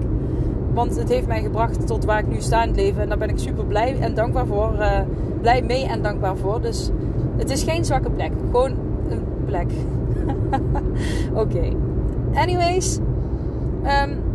Want 0.73 0.95
het 0.95 1.09
heeft 1.09 1.27
mij 1.27 1.41
gebracht 1.41 1.87
tot 1.87 2.05
waar 2.05 2.19
ik 2.19 2.27
nu 2.27 2.41
sta 2.41 2.61
in 2.61 2.67
het 2.67 2.77
leven. 2.77 3.01
En 3.01 3.09
daar 3.09 3.17
ben 3.17 3.29
ik 3.29 3.39
super 3.39 3.65
blij 3.65 3.99
en 3.99 4.13
dankbaar 4.13 4.45
voor. 4.45 4.73
Uh, 4.79 4.99
blij 5.41 5.61
mee 5.61 5.85
en 5.85 6.01
dankbaar 6.01 6.37
voor. 6.37 6.61
Dus 6.61 6.89
het 7.37 7.49
is 7.51 7.63
geen 7.63 7.85
zwakke 7.85 8.09
plek. 8.09 8.31
Gewoon 8.45 8.71
een 9.09 9.23
plek. 9.45 9.71
Oké. 11.43 11.71
Anyways. 12.33 12.99
Um, 13.83 14.32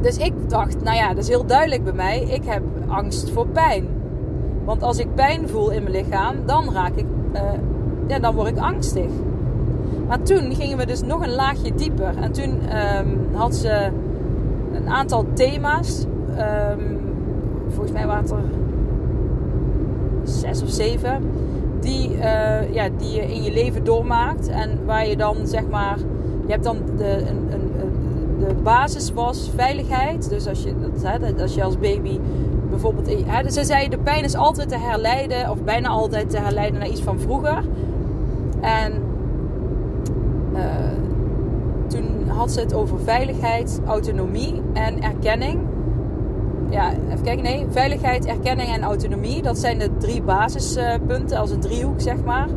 dus 0.00 0.16
ik 0.16 0.32
dacht, 0.48 0.82
nou 0.82 0.96
ja, 0.96 1.08
dat 1.08 1.18
is 1.18 1.28
heel 1.28 1.46
duidelijk 1.46 1.84
bij 1.84 1.92
mij. 1.92 2.22
Ik 2.22 2.44
heb 2.44 2.62
angst 2.86 3.30
voor 3.30 3.46
pijn. 3.46 3.86
Want 4.64 4.82
als 4.82 4.98
ik 4.98 5.14
pijn 5.14 5.48
voel 5.48 5.70
in 5.70 5.82
mijn 5.82 5.94
lichaam, 5.94 6.34
dan 6.46 6.72
raak 6.72 6.94
ik, 6.94 7.06
uh, 7.34 7.40
ja, 8.06 8.18
dan 8.18 8.34
word 8.34 8.48
ik 8.48 8.58
angstig. 8.58 9.10
Maar 10.08 10.22
toen 10.22 10.54
gingen 10.54 10.78
we 10.78 10.86
dus 10.86 11.02
nog 11.02 11.22
een 11.22 11.34
laagje 11.34 11.74
dieper. 11.74 12.14
En 12.20 12.32
toen 12.32 12.76
um, 12.98 13.18
had 13.32 13.54
ze 13.54 13.88
een 14.72 14.88
aantal 14.88 15.24
thema's. 15.32 16.04
Um, 16.38 16.98
volgens 17.68 17.92
mij 17.92 18.06
waren 18.06 18.30
er 18.30 18.42
zes 20.24 20.62
of 20.62 20.68
zeven. 20.68 21.22
Die, 21.80 22.10
uh, 22.10 22.72
ja, 22.74 22.88
die 22.98 23.10
je 23.10 23.34
in 23.34 23.42
je 23.42 23.52
leven 23.52 23.84
doormaakt. 23.84 24.48
En 24.48 24.78
waar 24.84 25.06
je 25.06 25.16
dan 25.16 25.36
zeg 25.44 25.68
maar. 25.70 25.98
Je 26.46 26.52
hebt 26.52 26.64
dan 26.64 26.76
de, 26.96 27.16
een, 27.28 27.52
een, 27.52 27.65
de 28.48 28.54
basis 28.62 29.12
was 29.12 29.50
veiligheid. 29.54 30.28
Dus 30.28 30.46
als 30.48 30.62
je, 30.62 30.74
dat, 31.02 31.40
als 31.40 31.54
je 31.54 31.62
als 31.62 31.78
baby 31.78 32.20
bijvoorbeeld. 32.70 33.24
Hè, 33.26 33.50
ze 33.50 33.64
zei 33.64 33.88
de 33.88 33.98
pijn 33.98 34.24
is 34.24 34.34
altijd 34.34 34.68
te 34.68 34.78
herleiden. 34.78 35.50
Of 35.50 35.62
bijna 35.62 35.88
altijd 35.88 36.30
te 36.30 36.38
herleiden 36.38 36.78
naar 36.78 36.88
iets 36.88 37.02
van 37.02 37.20
vroeger. 37.20 37.64
En 38.60 38.92
uh, 40.54 40.62
toen 41.86 42.28
had 42.28 42.52
ze 42.52 42.60
het 42.60 42.74
over 42.74 43.00
veiligheid, 43.00 43.80
autonomie 43.86 44.62
en 44.72 45.02
erkenning. 45.02 45.60
Ja, 46.70 46.92
even 46.92 47.24
kijken. 47.24 47.44
Nee, 47.44 47.66
veiligheid, 47.70 48.26
erkenning 48.26 48.68
en 48.68 48.82
autonomie. 48.82 49.42
Dat 49.42 49.58
zijn 49.58 49.78
de 49.78 49.90
drie 49.98 50.22
basispunten, 50.22 51.38
als 51.38 51.50
een 51.50 51.60
driehoek 51.60 52.00
zeg 52.00 52.24
maar. 52.24 52.48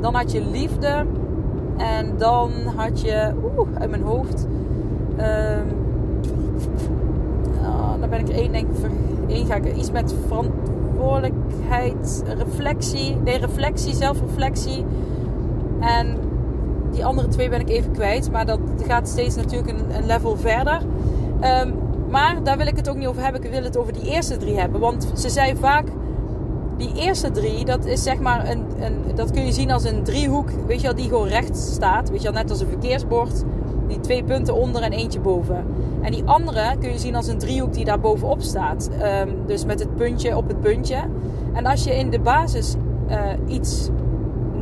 Dan 0.00 0.14
had 0.14 0.32
je 0.32 0.44
liefde. 0.50 1.04
En 1.76 2.14
dan 2.16 2.52
had 2.76 3.00
je, 3.00 3.32
oeh, 3.44 3.68
uit 3.78 3.90
mijn 3.90 4.02
hoofd. 4.02 4.46
Um, 5.18 5.68
oh, 7.62 8.00
dan 8.00 8.08
ben 8.10 8.20
ik 8.20 8.28
één 8.28 8.52
denk 8.52 8.66
één 9.28 9.46
ga 9.46 9.54
ik 9.54 9.76
iets 9.76 9.90
met 9.90 10.14
verantwoordelijkheid, 10.26 12.24
reflectie. 12.38 13.16
Nee, 13.16 13.38
reflectie, 13.38 13.94
zelfreflectie. 13.94 14.84
En 15.80 16.16
die 16.90 17.04
andere 17.04 17.28
twee 17.28 17.48
ben 17.48 17.60
ik 17.60 17.68
even 17.68 17.92
kwijt. 17.92 18.30
Maar 18.30 18.46
dat 18.46 18.60
gaat 18.86 19.08
steeds 19.08 19.36
natuurlijk 19.36 19.68
een, 19.68 20.06
level 20.06 20.36
verder. 20.36 20.80
Um, 21.62 21.74
maar 22.10 22.42
daar 22.42 22.56
wil 22.56 22.66
ik 22.66 22.76
het 22.76 22.88
ook 22.88 22.96
niet 22.96 23.06
over 23.06 23.22
hebben. 23.22 23.44
Ik 23.44 23.50
wil 23.50 23.62
het 23.62 23.76
over 23.76 23.92
die 23.92 24.10
eerste 24.10 24.36
drie 24.36 24.58
hebben. 24.58 24.80
Want 24.80 25.06
ze 25.14 25.28
zei 25.28 25.56
vaak, 25.56 25.86
die 26.76 26.92
eerste 26.94 27.30
drie, 27.30 27.64
dat 27.64 27.84
is 27.84 28.02
zeg 28.02 28.18
maar 28.18 28.50
een, 28.50 28.64
een, 28.80 28.94
dat 29.14 29.30
kun 29.30 29.46
je 29.46 29.52
zien 29.52 29.70
als 29.70 29.84
een 29.84 30.02
driehoek, 30.02 30.48
weet 30.66 30.80
je 30.80 30.86
wel, 30.86 30.96
die 30.96 31.08
gewoon 31.08 31.28
recht 31.28 31.56
staat. 31.56 32.10
Weet 32.10 32.22
je 32.22 32.32
wel, 32.32 32.42
net 32.42 32.50
als 32.50 32.60
een 32.60 32.68
verkeersbord. 32.68 33.44
Die 33.88 34.00
twee 34.00 34.24
punten 34.24 34.54
onder 34.54 34.82
en 34.82 34.92
eentje 34.92 35.20
boven. 35.20 35.64
En 36.00 36.12
die 36.12 36.24
andere 36.24 36.76
kun 36.80 36.92
je 36.92 36.98
zien 36.98 37.16
als 37.16 37.26
een 37.26 37.38
driehoek 37.38 37.72
die 37.72 37.84
daar 37.84 38.00
bovenop 38.00 38.40
staat. 38.40 38.90
Um, 39.22 39.36
dus 39.46 39.64
met 39.64 39.78
het 39.78 39.96
puntje 39.96 40.36
op 40.36 40.48
het 40.48 40.60
puntje. 40.60 40.96
En 41.52 41.66
als 41.66 41.84
je 41.84 41.96
in 41.96 42.10
de 42.10 42.20
basis 42.20 42.74
uh, 43.10 43.16
iets 43.46 43.90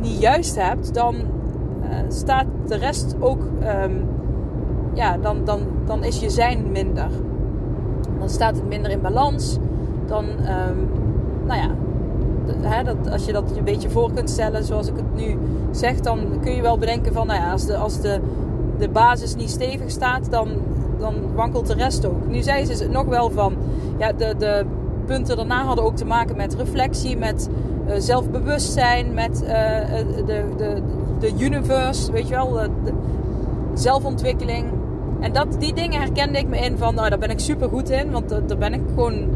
niet 0.01 0.19
juist 0.19 0.55
hebt, 0.55 0.93
dan 0.93 1.15
uh, 1.15 1.89
staat 2.07 2.45
de 2.67 2.75
rest 2.75 3.15
ook, 3.19 3.41
um, 3.83 4.05
ja, 4.93 5.17
dan, 5.17 5.37
dan, 5.43 5.59
dan 5.85 6.03
is 6.03 6.19
je 6.19 6.29
zijn 6.29 6.71
minder. 6.71 7.07
Dan 8.19 8.29
staat 8.29 8.55
het 8.55 8.67
minder 8.67 8.91
in 8.91 9.01
balans. 9.01 9.57
Dan, 10.05 10.25
um, 10.25 10.89
nou 11.45 11.59
ja, 11.59 12.83
dat, 12.83 13.11
als 13.11 13.25
je 13.25 13.31
dat 13.31 13.57
een 13.57 13.63
beetje 13.63 13.89
voor 13.89 14.11
kunt 14.13 14.29
stellen 14.29 14.63
zoals 14.63 14.87
ik 14.87 14.95
het 14.95 15.15
nu 15.15 15.37
zeg, 15.71 15.99
dan 15.99 16.19
kun 16.41 16.55
je 16.55 16.61
wel 16.61 16.77
bedenken 16.77 17.13
van, 17.13 17.27
nou 17.27 17.39
ja, 17.39 17.51
als 17.51 17.65
de, 17.65 17.75
als 17.75 18.01
de, 18.01 18.19
de 18.83 18.89
basis 18.89 19.35
niet 19.35 19.49
stevig 19.49 19.89
staat, 19.89 20.31
dan, 20.31 20.49
dan 20.99 21.13
wankelt 21.35 21.67
de 21.67 21.73
rest 21.73 22.05
ook. 22.05 22.27
Nu 22.27 22.41
zei 22.41 22.65
ze 22.65 22.89
nog 22.89 23.05
wel 23.05 23.29
van, 23.29 23.55
ja, 23.97 24.11
de, 24.11 24.35
de 24.37 24.65
punten 25.05 25.35
daarna 25.35 25.63
hadden 25.63 25.85
ook 25.85 25.95
te 25.95 26.05
maken 26.05 26.35
met 26.35 26.55
reflectie, 26.55 27.17
met 27.17 27.49
uh, 27.87 27.93
zelfbewustzijn, 27.97 29.13
met 29.13 29.41
uh, 29.43 29.49
de, 30.25 30.43
de, 30.57 30.81
de 31.19 31.33
universe, 31.39 32.11
weet 32.11 32.27
je 32.27 32.33
wel, 32.33 32.51
de, 32.51 32.91
zelfontwikkeling. 33.73 34.65
En 35.19 35.33
dat, 35.33 35.47
die 35.59 35.73
dingen 35.73 35.99
herkende 35.99 36.39
ik 36.39 36.47
me 36.47 36.57
in 36.57 36.77
van, 36.77 36.95
nou 36.95 37.09
daar 37.09 37.19
ben 37.19 37.29
ik 37.29 37.39
super 37.39 37.69
goed 37.69 37.89
in, 37.89 38.11
want 38.11 38.29
daar 38.29 38.57
ben 38.57 38.73
ik 38.73 38.81
gewoon 38.87 39.27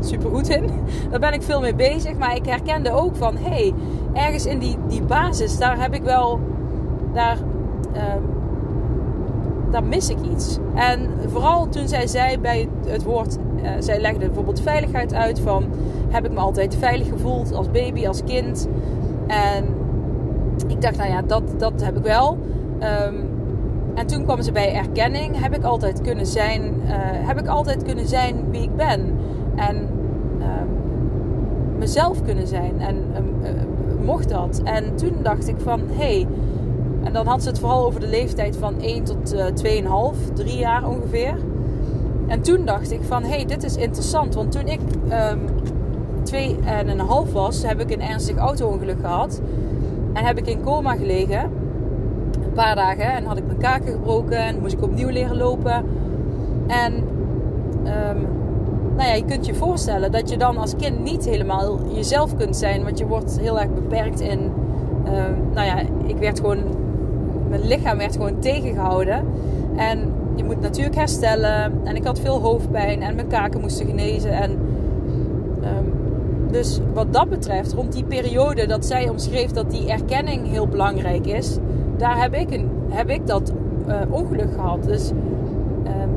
super 0.00 0.30
goed 0.30 0.48
in. 0.48 0.70
Daar 1.10 1.20
ben 1.20 1.32
ik 1.32 1.42
veel 1.42 1.60
mee 1.60 1.74
bezig. 1.74 2.16
Maar 2.18 2.36
ik 2.36 2.46
herkende 2.46 2.92
ook 2.92 3.16
van, 3.16 3.36
hé, 3.36 3.48
hey, 3.48 3.74
ergens 4.12 4.46
in 4.46 4.58
die, 4.58 4.76
die 4.88 5.02
basis, 5.02 5.58
daar 5.58 5.80
heb 5.80 5.94
ik 5.94 6.02
wel, 6.02 6.40
daar, 7.12 7.38
uh, 7.94 8.02
daar 9.74 9.84
mis 9.84 10.08
ik 10.08 10.18
iets. 10.32 10.58
En 10.74 11.10
vooral 11.26 11.68
toen 11.68 11.88
zij 11.88 12.06
zei 12.06 12.38
bij 12.38 12.68
het 12.86 13.02
woord, 13.02 13.36
uh, 13.62 13.70
zij 13.78 14.00
legde 14.00 14.26
bijvoorbeeld 14.26 14.60
veiligheid 14.60 15.14
uit 15.14 15.40
van, 15.40 15.64
heb 16.08 16.24
ik 16.24 16.32
me 16.32 16.38
altijd 16.38 16.76
veilig 16.76 17.08
gevoeld 17.08 17.54
als 17.54 17.70
baby, 17.70 18.06
als 18.06 18.24
kind. 18.24 18.68
En 19.26 19.64
ik 20.66 20.80
dacht, 20.80 20.96
nou 20.96 21.10
ja, 21.10 21.22
dat, 21.22 21.42
dat 21.56 21.82
heb 21.84 21.96
ik 21.96 22.02
wel. 22.02 22.38
Um, 23.06 23.28
en 23.94 24.06
toen 24.06 24.24
kwam 24.24 24.42
ze 24.42 24.52
bij 24.52 24.74
erkenning. 24.74 25.40
Heb 25.42 25.54
ik 25.56 25.64
altijd 25.64 26.00
kunnen 26.00 26.26
zijn, 26.26 26.62
uh, 26.62 26.90
heb 27.26 27.38
ik 27.38 27.46
altijd 27.46 27.82
kunnen 27.82 28.08
zijn 28.08 28.36
wie 28.50 28.62
ik 28.62 28.76
ben. 28.76 29.00
En 29.54 29.88
uh, 30.38 30.46
mezelf 31.78 32.22
kunnen 32.22 32.46
zijn. 32.46 32.80
En 32.80 32.96
uh, 33.42 34.04
mocht 34.04 34.28
dat. 34.28 34.60
En 34.64 34.94
toen 34.94 35.16
dacht 35.22 35.48
ik 35.48 35.56
van, 35.58 35.80
hé. 35.88 35.94
Hey, 35.94 36.26
en 37.04 37.12
dan 37.12 37.26
had 37.26 37.42
ze 37.42 37.48
het 37.48 37.58
vooral 37.58 37.86
over 37.86 38.00
de 38.00 38.06
leeftijd 38.06 38.56
van 38.56 38.80
1 38.80 39.04
tot 39.04 39.34
2,5, 39.34 40.32
3 40.34 40.58
jaar 40.58 40.88
ongeveer. 40.88 41.34
En 42.26 42.40
toen 42.40 42.64
dacht 42.64 42.90
ik 42.90 43.00
van, 43.02 43.22
hé, 43.22 43.28
hey, 43.28 43.44
dit 43.44 43.64
is 43.64 43.76
interessant. 43.76 44.34
Want 44.34 44.52
toen 44.52 44.66
ik 44.66 44.80
um, 45.10 45.40
2,5 47.26 47.32
was, 47.32 47.62
heb 47.62 47.80
ik 47.80 47.90
een 47.90 48.02
ernstig 48.02 48.36
auto-ongeluk 48.36 49.00
gehad. 49.00 49.40
En 50.12 50.24
heb 50.24 50.38
ik 50.38 50.46
in 50.46 50.62
coma 50.62 50.94
gelegen 50.94 51.50
paar 52.54 52.74
dagen. 52.74 53.12
En 53.12 53.24
had 53.24 53.36
ik 53.36 53.46
mijn 53.46 53.58
kaken 53.58 53.92
gebroken 53.92 54.36
en 54.36 54.60
moest 54.60 54.72
ik 54.72 54.82
opnieuw 54.82 55.08
leren 55.08 55.36
lopen. 55.36 55.84
En 56.66 56.94
um, 57.84 58.26
nou 58.96 59.08
ja, 59.08 59.14
je 59.14 59.24
kunt 59.24 59.46
je 59.46 59.54
voorstellen 59.54 60.12
dat 60.12 60.30
je 60.30 60.36
dan 60.36 60.56
als 60.56 60.76
kind 60.76 61.02
niet 61.02 61.24
helemaal 61.24 61.78
jezelf 61.94 62.36
kunt 62.36 62.56
zijn. 62.56 62.84
Want 62.84 62.98
je 62.98 63.06
wordt 63.06 63.40
heel 63.40 63.60
erg 63.60 63.74
beperkt 63.74 64.20
in. 64.20 64.40
Um, 65.06 65.52
nou 65.54 65.66
ja, 65.66 65.78
ik 66.06 66.16
werd 66.16 66.40
gewoon. 66.40 66.58
Mijn 67.54 67.66
lichaam 67.66 67.98
werd 67.98 68.12
gewoon 68.12 68.38
tegengehouden. 68.38 69.24
En 69.76 70.12
je 70.34 70.44
moet 70.44 70.60
natuurlijk 70.60 70.96
herstellen. 70.96 71.72
En 71.84 71.96
ik 71.96 72.04
had 72.04 72.20
veel 72.20 72.40
hoofdpijn 72.40 73.02
en 73.02 73.14
mijn 73.14 73.26
kaken 73.26 73.60
moesten 73.60 73.86
genezen. 73.86 74.30
En 74.30 74.50
um, 74.50 75.92
dus 76.50 76.80
wat 76.92 77.12
dat 77.12 77.28
betreft, 77.28 77.72
rond 77.72 77.92
die 77.92 78.04
periode 78.04 78.66
dat 78.66 78.84
zij 78.86 79.08
omschreef 79.08 79.50
dat 79.50 79.70
die 79.70 79.90
erkenning 79.90 80.48
heel 80.48 80.66
belangrijk 80.66 81.26
is, 81.26 81.58
daar 81.96 82.22
heb 82.22 82.34
ik, 82.34 82.50
een, 82.50 82.70
heb 82.88 83.10
ik 83.10 83.26
dat 83.26 83.52
uh, 83.88 84.00
ongeluk 84.10 84.52
gehad. 84.52 84.84
Dus 84.84 85.10
um, 85.10 86.10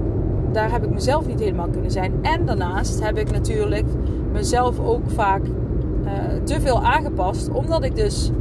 daar 0.52 0.72
heb 0.72 0.84
ik 0.84 0.90
mezelf 0.90 1.28
niet 1.28 1.40
helemaal 1.40 1.68
kunnen 1.68 1.92
zijn. 1.92 2.14
En 2.22 2.46
daarnaast 2.46 3.04
heb 3.04 3.18
ik 3.18 3.32
natuurlijk 3.32 3.86
mezelf 4.32 4.80
ook 4.80 5.10
vaak 5.10 5.42
uh, 5.46 6.12
te 6.44 6.62
veel 6.62 6.84
aangepast. 6.84 7.50
Omdat 7.50 7.84
ik 7.84 7.96
dus 7.96 8.32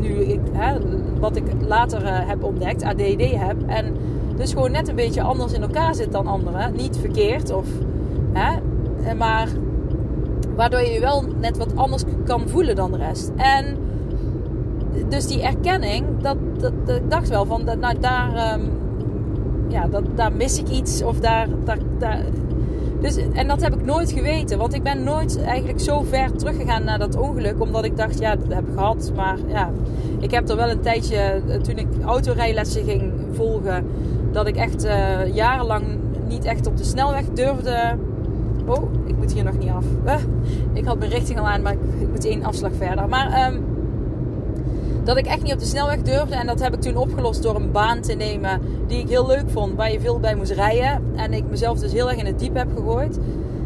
nu, 0.00 0.08
ik, 0.08 0.40
hè, 0.52 0.78
wat 1.22 1.36
ik 1.36 1.44
later 1.66 2.02
uh, 2.02 2.08
heb 2.12 2.44
ontdekt, 2.44 2.82
ADD 2.82 3.34
heb. 3.34 3.56
En 3.66 3.96
dus 4.36 4.52
gewoon 4.52 4.70
net 4.70 4.88
een 4.88 4.94
beetje 4.94 5.22
anders 5.22 5.52
in 5.52 5.62
elkaar 5.62 5.94
zit 5.94 6.12
dan 6.12 6.26
anderen. 6.26 6.76
Niet 6.76 6.96
verkeerd 6.96 7.52
of... 7.52 7.66
Hè, 8.32 9.14
maar 9.14 9.48
waardoor 10.56 10.80
je 10.80 11.00
wel 11.00 11.24
net 11.40 11.56
wat 11.56 11.76
anders 11.76 12.02
kan 12.24 12.48
voelen 12.48 12.76
dan 12.76 12.90
de 12.90 12.96
rest. 12.96 13.32
En 13.36 13.76
dus 15.08 15.26
die 15.26 15.42
erkenning, 15.42 16.06
dat, 16.20 16.36
dat, 16.58 16.72
dat, 16.86 16.96
ik 16.96 17.10
dacht 17.10 17.28
wel 17.28 17.44
van, 17.44 17.64
dat, 17.64 17.78
nou 17.78 17.98
daar, 18.00 18.34
ehm, 18.34 18.60
ja, 19.68 19.86
dat, 19.86 20.02
daar 20.14 20.32
mis 20.32 20.58
ik 20.58 20.68
iets 20.68 21.02
of 21.02 21.20
daar, 21.20 21.48
daar, 21.64 21.78
daar 21.98 22.24
dus, 23.02 23.16
en 23.32 23.48
dat 23.48 23.62
heb 23.62 23.74
ik 23.74 23.84
nooit 23.84 24.12
geweten. 24.12 24.58
Want 24.58 24.74
ik 24.74 24.82
ben 24.82 25.02
nooit 25.02 25.42
eigenlijk 25.42 25.80
zo 25.80 26.02
ver 26.02 26.36
teruggegaan 26.36 26.84
naar 26.84 26.98
dat 26.98 27.16
ongeluk. 27.16 27.60
Omdat 27.60 27.84
ik 27.84 27.96
dacht, 27.96 28.18
ja, 28.18 28.36
dat 28.36 28.48
heb 28.48 28.68
ik 28.68 28.74
gehad. 28.74 29.12
Maar 29.16 29.38
ja, 29.46 29.70
ik 30.20 30.30
heb 30.30 30.48
er 30.48 30.56
wel 30.56 30.70
een 30.70 30.80
tijdje, 30.80 31.16
eh, 31.16 31.60
toen 31.60 31.76
ik 31.76 31.86
autorijlessen 32.04 32.84
ging 32.84 33.12
volgen, 33.32 33.86
dat 34.32 34.46
ik 34.46 34.56
echt 34.56 34.84
uh, 34.84 35.34
jarenlang 35.34 35.84
niet 36.28 36.44
echt 36.44 36.66
op 36.66 36.76
de 36.76 36.84
snelweg 36.84 37.24
durfde. 37.34 37.96
Oh, 38.66 38.92
ik 39.06 39.16
moet 39.16 39.32
hier 39.32 39.44
nog 39.44 39.58
niet 39.58 39.70
af. 39.70 39.84
Uh, 40.06 40.14
ik 40.72 40.84
had 40.84 40.98
mijn 40.98 41.10
richting 41.10 41.38
al 41.38 41.48
aan, 41.48 41.62
maar 41.62 41.72
ik, 41.72 42.08
moet 42.10 42.24
één 42.24 42.44
afslag 42.44 42.72
verder. 42.78 43.08
Maar 43.08 43.52
um, 43.52 43.64
dat 45.04 45.16
ik 45.16 45.26
echt 45.26 45.42
niet 45.42 45.52
op 45.52 45.58
de 45.58 45.64
snelweg 45.64 46.02
durfde. 46.02 46.34
En 46.34 46.46
dat 46.46 46.60
heb 46.60 46.74
ik 46.74 46.80
toen 46.80 46.96
opgelost 46.96 47.42
door 47.42 47.54
een 47.54 47.72
baan 47.72 48.00
te 48.00 48.14
nemen 48.14 48.60
die 48.86 48.98
ik 48.98 49.08
heel 49.08 49.26
leuk 49.26 49.50
vond, 49.50 49.74
waar 49.76 49.92
je 49.92 50.00
veel 50.00 50.20
bij 50.20 50.34
moest 50.34 50.50
rijden. 50.50 51.02
En 51.16 51.32
ik 51.32 51.44
mezelf 51.50 51.78
dus 51.78 51.92
heel 51.92 52.10
erg 52.10 52.18
in 52.18 52.26
het 52.26 52.38
diep 52.38 52.54
heb 52.54 52.68
gegooid. 52.76 53.18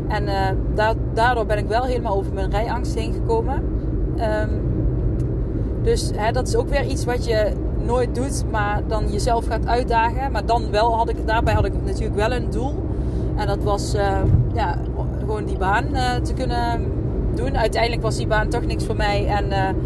En 0.08 0.22
uh, 0.22 0.90
daardoor 1.14 1.46
ben 1.46 1.58
ik 1.58 1.66
wel 1.66 1.82
helemaal 1.82 2.16
over 2.16 2.32
mijn 2.32 2.50
rijangst 2.50 2.94
heen 2.94 3.12
gekomen. 3.12 3.62
Um, 4.18 4.74
dus 5.82 6.10
hè, 6.14 6.32
dat 6.32 6.48
is 6.48 6.56
ook 6.56 6.68
weer 6.68 6.86
iets 6.86 7.04
wat 7.04 7.24
je 7.24 7.52
nooit 7.84 8.14
doet, 8.14 8.44
maar 8.50 8.82
dan 8.88 9.10
jezelf 9.10 9.46
gaat 9.46 9.66
uitdagen. 9.66 10.32
Maar 10.32 10.46
dan 10.46 10.70
wel 10.70 10.96
had 10.96 11.08
ik, 11.08 11.26
daarbij 11.26 11.54
had 11.54 11.64
ik 11.64 11.72
natuurlijk 11.84 12.16
wel 12.16 12.32
een 12.32 12.50
doel. 12.50 12.74
En 13.36 13.46
dat 13.46 13.62
was 13.62 13.94
uh, 13.94 14.18
ja, 14.52 14.78
gewoon 15.18 15.44
die 15.44 15.58
baan 15.58 15.84
uh, 15.92 16.14
te 16.14 16.34
kunnen 16.34 16.92
doen. 17.34 17.56
Uiteindelijk 17.58 18.02
was 18.02 18.16
die 18.16 18.26
baan 18.26 18.48
toch 18.48 18.66
niks 18.66 18.84
voor 18.84 18.96
mij. 18.96 19.26
En 19.26 19.76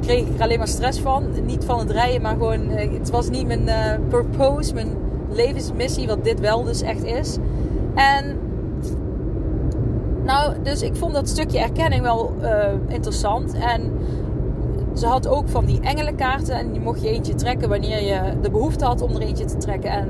kreeg 0.00 0.26
ik 0.26 0.34
er 0.34 0.42
alleen 0.42 0.58
maar 0.58 0.68
stress 0.68 1.00
van. 1.00 1.24
Niet 1.44 1.64
van 1.64 1.78
het 1.78 1.90
rijden, 1.90 2.22
maar 2.22 2.32
gewoon... 2.32 2.68
het 2.68 3.10
was 3.10 3.30
niet 3.30 3.46
mijn 3.46 3.68
purpose, 4.08 4.74
mijn 4.74 4.88
levensmissie, 5.30 6.06
wat 6.06 6.24
dit 6.24 6.40
wel 6.40 6.64
dus 6.64 6.82
echt 6.82 7.04
is. 7.04 7.38
En... 7.94 8.38
Nou, 10.24 10.54
dus 10.62 10.82
ik 10.82 10.96
vond 10.96 11.14
dat 11.14 11.28
stukje 11.28 11.58
erkenning 11.58 12.02
wel 12.02 12.32
interessant. 12.88 13.54
En 13.54 13.92
ze 14.94 15.06
had 15.06 15.28
ook 15.28 15.48
van 15.48 15.64
die 15.64 15.80
engelenkaarten 15.80 16.54
en 16.54 16.72
die 16.72 16.80
mocht 16.80 17.02
je 17.02 17.08
eentje 17.08 17.34
trekken 17.34 17.68
wanneer 17.68 18.02
je 18.02 18.20
de 18.42 18.50
behoefte 18.50 18.84
had 18.84 19.02
om 19.02 19.14
er 19.14 19.20
eentje 19.20 19.44
te 19.44 19.56
trekken. 19.56 19.90
En 19.90 20.08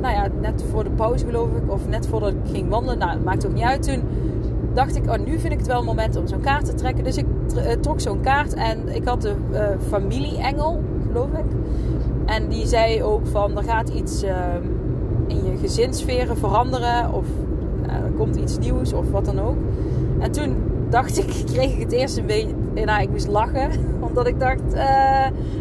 nou 0.00 0.14
ja, 0.16 0.28
net 0.40 0.64
voor 0.70 0.84
de 0.84 0.90
pauze 0.90 1.24
geloof 1.26 1.48
ik, 1.48 1.72
of 1.72 1.88
net 1.88 2.06
voordat 2.06 2.30
ik 2.30 2.52
ging 2.52 2.68
wandelen, 2.68 2.98
nou, 2.98 3.10
het 3.10 3.24
maakt 3.24 3.46
ook 3.46 3.52
niet 3.52 3.64
uit. 3.64 3.82
Toen 3.82 4.02
dacht 4.74 4.96
ik, 4.96 5.10
oh, 5.10 5.18
nu 5.18 5.38
vind 5.38 5.52
ik 5.52 5.58
het 5.58 5.66
wel 5.66 5.78
een 5.78 5.84
moment 5.84 6.16
om 6.16 6.26
zo'n 6.26 6.40
kaart 6.40 6.64
te 6.64 6.74
trekken. 6.74 7.04
Dus 7.04 7.16
ik 7.16 7.26
eh, 7.56 7.72
trok 7.80 8.00
zo'n 8.00 8.20
kaart 8.20 8.54
en 8.54 8.88
ik 8.94 9.04
had 9.04 9.22
de 9.22 9.34
uh, 9.52 9.60
familieengel, 9.88 10.82
geloof 11.06 11.32
ik. 11.32 11.44
En 12.26 12.48
die 12.48 12.66
zei 12.66 13.02
ook 13.02 13.26
van, 13.26 13.56
er 13.56 13.64
gaat 13.64 13.88
iets 13.88 14.22
ehm, 14.22 14.62
in 15.26 15.44
je 15.44 15.56
gezinssferen 15.56 16.36
veranderen 16.36 17.12
of 17.12 17.26
er 17.82 18.10
komt 18.16 18.36
iets 18.36 18.58
nieuws 18.58 18.92
of 18.92 19.10
wat 19.10 19.24
dan 19.24 19.40
ook. 19.40 19.56
En 20.18 20.32
toen 20.32 20.56
dacht 20.90 21.18
ik, 21.18 21.44
kreeg 21.52 21.72
ik 21.72 21.80
het 21.80 21.92
eerst 21.92 22.16
een 22.16 22.26
beetje. 22.26 22.54
Nou, 22.84 23.02
ik 23.02 23.10
moest 23.10 23.28
lachen. 23.28 23.70
Omdat 24.08 24.26
ik 24.26 24.40
dacht, 24.40 24.62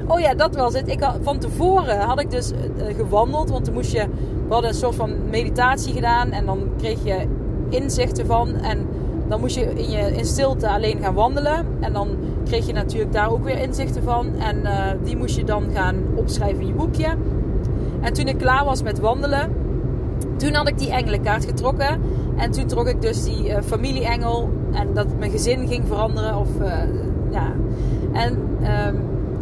oh 0.07 0.19
ja, 0.19 0.33
dat 0.33 0.55
was 0.55 0.73
het. 0.73 0.87
Ik 0.87 1.09
van 1.21 1.39
tevoren 1.39 1.99
had 1.99 2.19
ik 2.19 2.31
dus 2.31 2.51
gewandeld. 2.97 3.49
Want 3.49 3.73
moest 3.73 3.91
je, 3.91 4.05
we 4.47 4.53
hadden 4.53 4.69
een 4.69 4.75
soort 4.75 4.95
van 4.95 5.29
meditatie 5.29 5.93
gedaan. 5.93 6.31
En 6.31 6.45
dan 6.45 6.59
kreeg 6.77 7.03
je 7.03 7.27
inzichten 7.69 8.25
van. 8.25 8.55
En 8.55 8.87
dan 9.27 9.39
moest 9.39 9.55
je 9.55 9.73
in, 9.73 9.91
je 9.91 10.15
in 10.15 10.25
stilte 10.25 10.69
alleen 10.69 10.97
gaan 11.01 11.13
wandelen. 11.13 11.65
En 11.79 11.93
dan 11.93 12.09
kreeg 12.45 12.65
je 12.65 12.73
natuurlijk 12.73 13.13
daar 13.13 13.31
ook 13.31 13.43
weer 13.43 13.57
inzichten 13.57 14.03
van. 14.03 14.27
En 14.39 14.57
uh, 14.63 14.71
die 15.03 15.17
moest 15.17 15.35
je 15.35 15.43
dan 15.43 15.63
gaan 15.73 15.95
opschrijven 16.15 16.59
in 16.59 16.67
je 16.67 16.73
boekje. 16.73 17.07
En 18.01 18.13
toen 18.13 18.27
ik 18.27 18.37
klaar 18.37 18.65
was 18.65 18.83
met 18.83 18.99
wandelen, 18.99 19.51
toen 20.37 20.53
had 20.53 20.67
ik 20.67 20.77
die 20.77 20.91
engelenkaart 20.91 21.45
getrokken. 21.45 22.01
En 22.35 22.51
toen 22.51 22.65
trok 22.65 22.87
ik 22.87 23.01
dus 23.01 23.23
die 23.23 23.47
uh, 23.47 23.57
familieengel 23.65 24.49
en 24.71 24.93
dat 24.93 25.07
mijn 25.19 25.31
gezin 25.31 25.67
ging 25.67 25.87
veranderen. 25.87 26.37
Of, 26.37 26.49
uh, 26.61 26.67
ja. 27.31 27.51
En 28.13 28.37
um, 28.87 29.01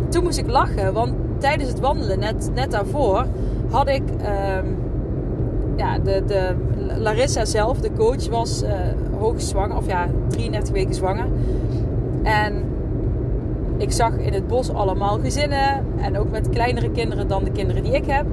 toen 0.10 0.24
moest 0.24 0.38
ik 0.38 0.50
lachen, 0.50 0.94
want 0.94 1.14
tijdens 1.38 1.70
het 1.70 1.80
wandelen, 1.80 2.20
net, 2.20 2.52
net 2.54 2.72
daarvoor, 2.72 3.26
had 3.70 3.88
ik. 3.88 4.04
Um, 4.64 4.78
ja, 5.76 6.00
de, 6.00 6.24
de 6.28 6.56
Larissa 6.98 7.46
zelf, 7.46 7.80
de 7.80 7.94
coach, 7.94 8.30
was 8.30 8.64
uh, 8.64 8.70
hoogzwanger, 9.20 9.78
of 9.78 9.88
ja, 9.88 10.08
33 10.28 10.74
weken 10.74 10.96
zwanger. 10.96 11.28
En 12.24 12.64
ik 13.78 13.92
zag 13.92 14.18
in 14.18 14.34
het 14.34 14.48
bos 14.48 14.74
allemaal 14.74 15.20
gezinnen. 15.20 15.86
En 15.98 16.18
ook 16.18 16.32
met 16.32 16.50
kleinere 16.50 16.92
kinderen 16.92 17.28
dan 17.28 17.44
de 17.44 17.52
kinderen 17.52 17.84
die 17.84 17.94
ik 17.94 18.06
heb. 18.06 18.26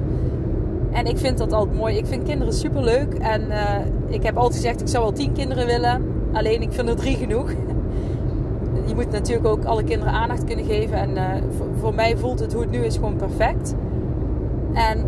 En 0.91 1.05
ik 1.05 1.17
vind 1.17 1.37
dat 1.37 1.53
altijd 1.53 1.77
mooi. 1.77 1.97
Ik 1.97 2.05
vind 2.05 2.23
kinderen 2.23 2.53
super 2.53 2.83
leuk. 2.83 3.13
En 3.13 3.41
uh, 3.41 3.75
ik 4.07 4.23
heb 4.23 4.37
altijd 4.37 4.55
gezegd, 4.55 4.81
ik 4.81 4.87
zou 4.87 5.03
wel 5.03 5.13
tien 5.13 5.31
kinderen 5.31 5.65
willen. 5.65 6.03
Alleen 6.33 6.61
ik 6.61 6.71
vind 6.71 6.89
er 6.89 6.95
drie 6.95 7.15
genoeg. 7.15 7.49
Je 8.87 8.95
moet 8.95 9.11
natuurlijk 9.11 9.47
ook 9.47 9.63
alle 9.63 9.83
kinderen 9.83 10.13
aandacht 10.13 10.43
kunnen 10.43 10.65
geven. 10.65 10.97
En 10.97 11.09
uh, 11.11 11.23
voor, 11.57 11.67
voor, 11.79 11.93
mij 11.93 12.17
voelt 12.17 12.39
het 12.39 12.53
hoe 12.53 12.61
het 12.61 12.71
nu 12.71 12.85
is 12.85 12.95
gewoon 12.95 13.15
perfect. 13.15 13.75
En 14.73 15.05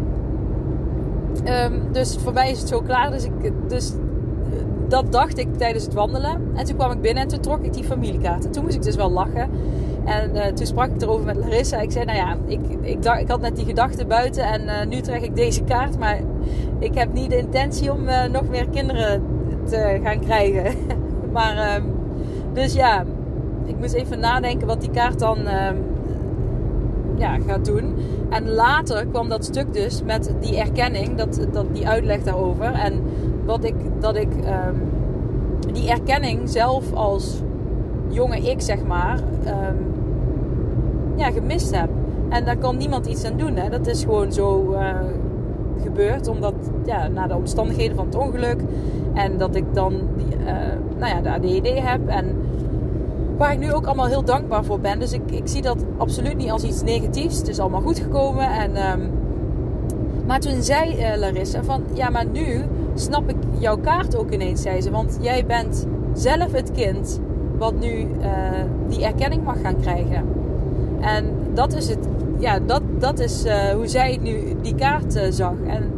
um, 1.45 1.91
dus 1.91 2.17
voor 2.23 2.33
mij 2.33 2.51
is 2.51 2.59
het 2.59 2.67
zo 2.67 2.81
klaar. 2.81 3.11
Dus, 3.11 3.23
ik, 3.23 3.31
dus 3.67 3.93
dat 4.87 5.11
dacht 5.11 5.37
ik 5.37 5.55
tijdens 5.57 5.83
het 5.83 5.93
wandelen. 5.93 6.41
En 6.55 6.65
toen 6.65 6.75
kwam 6.75 6.91
ik 6.91 7.01
binnen 7.01 7.23
en 7.23 7.29
toen 7.29 7.39
trok 7.39 7.63
ik 7.63 7.73
die 7.73 7.83
familiekaart. 7.83 8.45
En 8.45 8.51
toen 8.51 8.63
moest 8.63 8.75
ik 8.75 8.81
dus 8.81 8.95
wel 8.95 9.11
lachen. 9.11 9.49
En 10.05 10.35
uh, 10.35 10.45
toen 10.45 10.65
sprak 10.65 10.89
ik 10.89 11.01
erover 11.01 11.25
met 11.25 11.35
Larissa. 11.35 11.79
Ik 11.79 11.91
zei, 11.91 12.05
nou 12.05 12.17
ja, 12.17 12.37
ik, 12.45 12.59
ik, 12.81 13.05
ik 13.19 13.27
had 13.27 13.41
net 13.41 13.55
die 13.55 13.65
gedachte 13.65 14.05
buiten 14.05 14.43
en 14.43 14.61
uh, 14.61 14.85
nu 14.85 15.01
trek 15.01 15.21
ik 15.21 15.35
deze 15.35 15.63
kaart. 15.63 15.99
Maar 15.99 16.19
ik 16.79 16.95
heb 16.95 17.13
niet 17.13 17.29
de 17.29 17.37
intentie 17.37 17.91
om 17.91 18.03
nog 18.31 18.49
meer 18.49 18.69
kinderen 18.69 19.23
te 19.65 19.99
gaan 20.03 20.19
krijgen. 20.19 20.75
maar, 21.33 21.75
um, 21.75 21.83
dus 22.53 22.73
ja, 22.73 23.05
ik 23.65 23.77
moest 23.77 23.93
even 23.93 24.19
nadenken 24.19 24.67
wat 24.67 24.81
die 24.81 24.91
kaart 24.91 25.19
dan 25.19 25.37
um, 25.37 25.90
ja, 27.21 27.37
gaat 27.47 27.65
doen. 27.65 27.95
En 28.29 28.49
later 28.49 29.05
kwam 29.05 29.29
dat 29.29 29.45
stuk 29.45 29.73
dus 29.73 30.03
met 30.03 30.33
die 30.39 30.57
erkenning, 30.57 31.17
dat, 31.17 31.47
dat, 31.51 31.65
die 31.73 31.87
uitleg 31.87 32.23
daarover. 32.23 32.73
En 32.73 33.01
wat 33.45 33.63
ik, 33.63 33.75
dat 33.99 34.15
ik 34.15 34.29
um, 34.33 34.81
die 35.73 35.89
erkenning 35.89 36.49
zelf 36.49 36.93
als 36.93 37.41
jonge 38.07 38.37
ik, 38.37 38.61
zeg 38.61 38.85
maar, 38.85 39.19
um, 39.47 39.77
ja, 41.15 41.31
gemist 41.31 41.75
heb. 41.75 41.89
En 42.29 42.45
daar 42.45 42.57
kan 42.57 42.77
niemand 42.77 43.05
iets 43.05 43.23
aan 43.23 43.37
doen. 43.37 43.55
Hè. 43.55 43.69
Dat 43.69 43.87
is 43.87 44.03
gewoon 44.03 44.31
zo 44.31 44.73
uh, 44.73 44.95
gebeurd. 45.83 46.27
Omdat, 46.27 46.53
ja, 46.85 47.07
na 47.07 47.27
de 47.27 47.35
omstandigheden 47.35 47.95
van 47.95 48.05
het 48.05 48.15
ongeluk. 48.15 48.59
En 49.13 49.37
dat 49.37 49.55
ik 49.55 49.65
dan 49.73 49.93
die, 50.17 50.37
uh, 50.37 50.53
nou 50.97 51.15
ja, 51.15 51.21
de 51.21 51.29
ADHD 51.29 51.79
heb. 51.79 52.07
En 52.07 52.35
waar 53.41 53.53
ik 53.53 53.59
nu 53.59 53.73
ook 53.73 53.85
allemaal 53.85 54.07
heel 54.07 54.23
dankbaar 54.23 54.65
voor 54.65 54.79
ben. 54.79 54.99
Dus 54.99 55.13
ik, 55.13 55.31
ik 55.31 55.47
zie 55.47 55.61
dat 55.61 55.85
absoluut 55.97 56.37
niet 56.37 56.51
als 56.51 56.63
iets 56.63 56.81
negatiefs. 56.83 57.37
Het 57.37 57.47
is 57.47 57.59
allemaal 57.59 57.81
goed 57.81 57.99
gekomen. 57.99 58.51
En, 58.51 58.91
um, 58.91 59.11
maar 60.27 60.39
toen 60.39 60.61
zei 60.61 60.91
uh, 60.91 61.17
Larissa 61.17 61.63
van... 61.63 61.83
Ja, 61.93 62.09
maar 62.09 62.25
nu 62.25 62.63
snap 62.95 63.29
ik 63.29 63.35
jouw 63.59 63.77
kaart 63.77 64.17
ook 64.17 64.31
ineens, 64.31 64.61
zei 64.61 64.81
ze. 64.81 64.91
Want 64.91 65.17
jij 65.21 65.45
bent 65.45 65.87
zelf 66.13 66.51
het 66.51 66.71
kind 66.71 67.19
wat 67.57 67.79
nu 67.79 67.99
uh, 67.99 68.07
die 68.87 69.05
erkenning 69.05 69.43
mag 69.43 69.61
gaan 69.61 69.79
krijgen. 69.79 70.23
En 70.99 71.25
dat 71.53 71.73
is, 71.73 71.89
het, 71.89 72.07
ja, 72.37 72.59
dat, 72.65 72.81
dat 72.99 73.19
is 73.19 73.45
uh, 73.45 73.53
hoe 73.69 73.87
zij 73.87 74.19
nu 74.21 74.55
die 74.61 74.75
kaart 74.75 75.19
zag. 75.29 75.53
En 75.67 75.91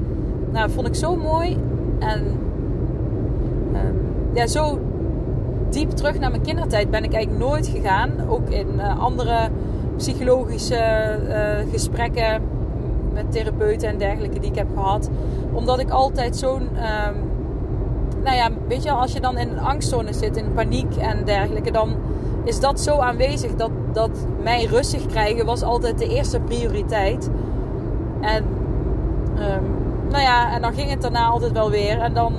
nou, 0.51 0.69
vond 0.69 0.87
ik 0.87 0.95
zo 0.95 1.15
mooi. 1.15 1.57
En 1.99 2.21
um, 3.73 3.95
ja, 4.33 4.47
zo 4.47 4.79
diep 5.73 5.89
terug 5.89 6.19
naar 6.19 6.29
mijn 6.29 6.41
kindertijd 6.41 6.91
ben 6.91 7.03
ik 7.03 7.13
eigenlijk 7.13 7.45
nooit 7.45 7.67
gegaan. 7.67 8.11
Ook 8.29 8.49
in 8.49 8.81
andere 8.81 9.49
psychologische 9.97 11.19
gesprekken 11.71 12.41
met 13.13 13.31
therapeuten 13.31 13.89
en 13.89 13.97
dergelijke 13.97 14.39
die 14.39 14.49
ik 14.49 14.57
heb 14.57 14.67
gehad. 14.73 15.09
Omdat 15.53 15.79
ik 15.79 15.89
altijd 15.89 16.35
zo'n. 16.37 16.61
Um, 16.61 17.31
nou 18.23 18.35
ja, 18.35 18.49
weet 18.67 18.83
je, 18.83 18.91
als 18.91 19.13
je 19.13 19.19
dan 19.19 19.37
in 19.37 19.49
een 19.49 19.59
angstzone 19.59 20.13
zit, 20.13 20.37
in 20.37 20.53
paniek 20.53 20.95
en 20.95 21.25
dergelijke, 21.25 21.71
dan 21.71 21.95
is 22.43 22.59
dat 22.59 22.79
zo 22.79 22.97
aanwezig 22.97 23.55
dat, 23.55 23.71
dat 23.93 24.27
mij 24.43 24.65
rustig 24.65 25.05
krijgen 25.05 25.45
was 25.45 25.63
altijd 25.63 25.97
de 25.97 26.07
eerste 26.07 26.39
prioriteit. 26.39 27.29
En 28.21 28.43
um, 29.37 29.63
nou 30.09 30.23
ja, 30.23 30.53
en 30.53 30.61
dan 30.61 30.73
ging 30.73 30.89
het 30.89 31.01
daarna 31.01 31.25
altijd 31.25 31.51
wel 31.51 31.69
weer. 31.69 31.99
En 31.99 32.13
dan, 32.13 32.33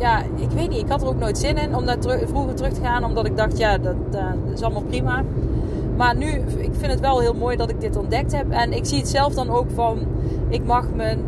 ja, 0.00 0.22
ik 0.36 0.50
weet 0.50 0.68
niet, 0.68 0.80
ik 0.80 0.88
had 0.88 1.02
er 1.02 1.08
ook 1.08 1.18
nooit 1.18 1.38
zin 1.38 1.56
in 1.56 1.74
om 1.74 1.86
daar 1.86 1.98
vroeger 2.26 2.54
terug 2.54 2.72
te 2.72 2.80
gaan, 2.80 3.04
omdat 3.04 3.26
ik 3.26 3.36
dacht, 3.36 3.58
ja, 3.58 3.78
dat, 3.78 3.94
dat 4.10 4.22
is 4.54 4.62
allemaal 4.62 4.82
prima. 4.82 5.22
Maar 5.96 6.16
nu, 6.16 6.26
ik 6.56 6.70
vind 6.72 6.92
het 6.92 7.00
wel 7.00 7.20
heel 7.20 7.34
mooi 7.34 7.56
dat 7.56 7.70
ik 7.70 7.80
dit 7.80 7.96
ontdekt 7.96 8.32
heb. 8.32 8.50
En 8.50 8.72
ik 8.72 8.84
zie 8.84 8.98
het 8.98 9.08
zelf 9.08 9.34
dan 9.34 9.50
ook 9.50 9.70
van, 9.74 9.98
ik 10.48 10.64
mag 10.64 10.86
mijn 10.94 11.18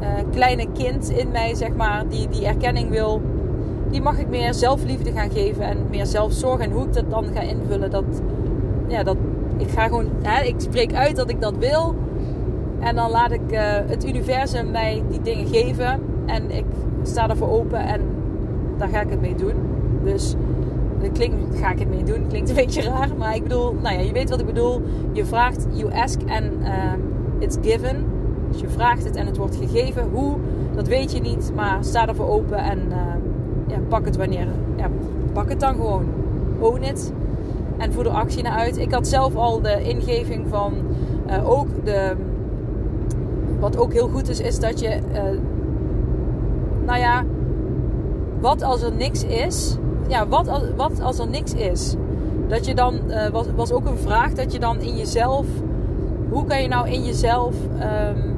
uh, 0.00 0.08
kleine 0.30 0.66
kind 0.72 1.10
in 1.10 1.30
mij, 1.30 1.54
zeg 1.54 1.74
maar, 1.74 2.04
die 2.08 2.28
die 2.28 2.46
erkenning 2.46 2.90
wil 2.90 3.20
die 3.94 4.02
mag 4.02 4.18
ik 4.18 4.28
meer 4.28 4.54
zelfliefde 4.54 5.12
gaan 5.12 5.30
geven 5.30 5.62
en 5.62 5.78
meer 5.90 6.06
zelfzorg. 6.06 6.60
En 6.60 6.70
hoe 6.70 6.84
ik 6.84 6.92
dat 6.92 7.10
dan 7.10 7.24
ga 7.34 7.40
invullen, 7.40 7.90
dat, 7.90 8.04
ja, 8.88 9.02
dat, 9.02 9.16
ik 9.56 9.70
ga 9.70 9.86
gewoon, 9.86 10.08
hè, 10.22 10.44
ik 10.44 10.54
spreek 10.56 10.94
uit 10.94 11.16
dat 11.16 11.30
ik 11.30 11.40
dat 11.40 11.56
wil. 11.58 11.94
En 12.80 12.94
dan 12.94 13.10
laat 13.10 13.30
ik 13.30 13.52
uh, 13.52 13.60
het 13.86 14.06
universum 14.06 14.70
mij 14.70 15.02
die 15.10 15.22
dingen 15.22 15.46
geven. 15.46 16.00
En 16.26 16.50
ik 16.50 16.64
sta 17.02 17.28
ervoor 17.28 17.50
open 17.50 17.80
en 17.80 18.00
daar 18.78 18.88
ga 18.88 19.00
ik 19.00 19.10
het 19.10 19.20
mee 19.20 19.34
doen. 19.34 19.54
Dus 20.02 20.36
klinkt, 21.12 21.58
ga 21.58 21.70
ik 21.70 21.78
het 21.78 21.88
mee 21.88 22.04
doen, 22.04 22.26
klinkt 22.28 22.48
een 22.48 22.54
beetje 22.64 22.82
raar. 22.82 23.08
Maar 23.18 23.34
ik 23.34 23.42
bedoel, 23.42 23.74
nou 23.82 23.94
ja, 23.94 24.00
je 24.00 24.12
weet 24.12 24.30
wat 24.30 24.40
ik 24.40 24.46
bedoel. 24.46 24.82
Je 25.12 25.24
vraagt, 25.24 25.66
you 25.70 25.92
ask 25.92 26.20
and 26.26 26.52
uh, 26.62 26.92
it's 27.38 27.56
given. 27.62 28.04
Dus 28.50 28.60
je 28.60 28.68
vraagt 28.68 29.04
het 29.04 29.16
en 29.16 29.26
het 29.26 29.36
wordt 29.36 29.56
gegeven. 29.56 30.08
Hoe, 30.12 30.36
dat 30.74 30.88
weet 30.88 31.12
je 31.12 31.20
niet. 31.20 31.52
Maar 31.54 31.84
sta 31.84 32.08
ervoor 32.08 32.28
open 32.28 32.58
en 32.58 32.78
uh, 32.88 32.96
ja, 33.66 33.76
pak 33.88 34.04
het 34.04 34.16
wanneer. 34.16 34.46
Ja, 34.76 34.88
pak 35.32 35.48
het 35.48 35.60
dan 35.60 35.74
gewoon. 35.74 36.04
Own 36.58 36.82
it. 36.82 37.12
En 37.76 37.92
voer 37.92 38.06
er 38.06 38.12
actie 38.12 38.42
naar 38.42 38.58
uit. 38.58 38.78
Ik 38.78 38.92
had 38.92 39.08
zelf 39.08 39.36
al 39.36 39.60
de 39.60 39.82
ingeving 39.82 40.46
van 40.48 40.72
uh, 41.26 41.50
ook 41.50 41.66
de. 41.84 42.12
Wat 43.60 43.76
ook 43.76 43.92
heel 43.92 44.08
goed 44.08 44.28
is, 44.28 44.40
is 44.40 44.58
dat 44.60 44.80
je. 44.80 44.98
Uh, 45.12 45.22
nou 46.84 46.98
ja, 46.98 47.24
wat 48.44 48.62
als 48.62 48.82
er 48.82 48.92
niks 48.92 49.24
is? 49.24 49.76
Ja, 50.08 50.28
wat 50.28 50.48
als, 50.48 50.62
wat 50.76 51.00
als 51.00 51.18
er 51.18 51.28
niks 51.28 51.54
is? 51.54 51.94
Dat 52.48 52.66
je 52.66 52.74
dan, 52.74 53.00
uh, 53.08 53.28
was, 53.28 53.46
was 53.56 53.72
ook 53.72 53.86
een 53.86 53.98
vraag 53.98 54.32
dat 54.32 54.52
je 54.52 54.58
dan 54.58 54.80
in 54.80 54.96
jezelf. 54.96 55.46
Hoe 56.30 56.44
kan 56.44 56.62
je 56.62 56.68
nou 56.68 56.88
in 56.88 57.04
jezelf. 57.04 57.54
Um, 57.72 58.36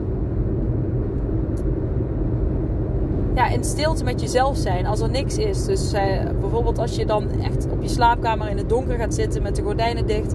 ja, 3.35 3.49
in 3.49 3.65
stilte 3.65 4.05
met 4.05 4.21
jezelf 4.21 4.57
zijn 4.57 4.87
als 4.87 5.01
er 5.01 5.11
niks 5.11 5.39
is. 5.39 5.65
Dus 5.65 5.95
uh, 5.95 6.01
bijvoorbeeld 6.41 6.79
als 6.79 6.97
je 6.97 7.07
dan 7.07 7.29
echt 7.43 7.67
op 7.71 7.83
je 7.83 7.89
slaapkamer 7.89 8.49
in 8.49 8.57
het 8.57 8.69
donker 8.69 8.97
gaat 8.99 9.15
zitten 9.15 9.43
met 9.43 9.57
de 9.57 9.63
gordijnen 9.63 10.07
dicht. 10.07 10.35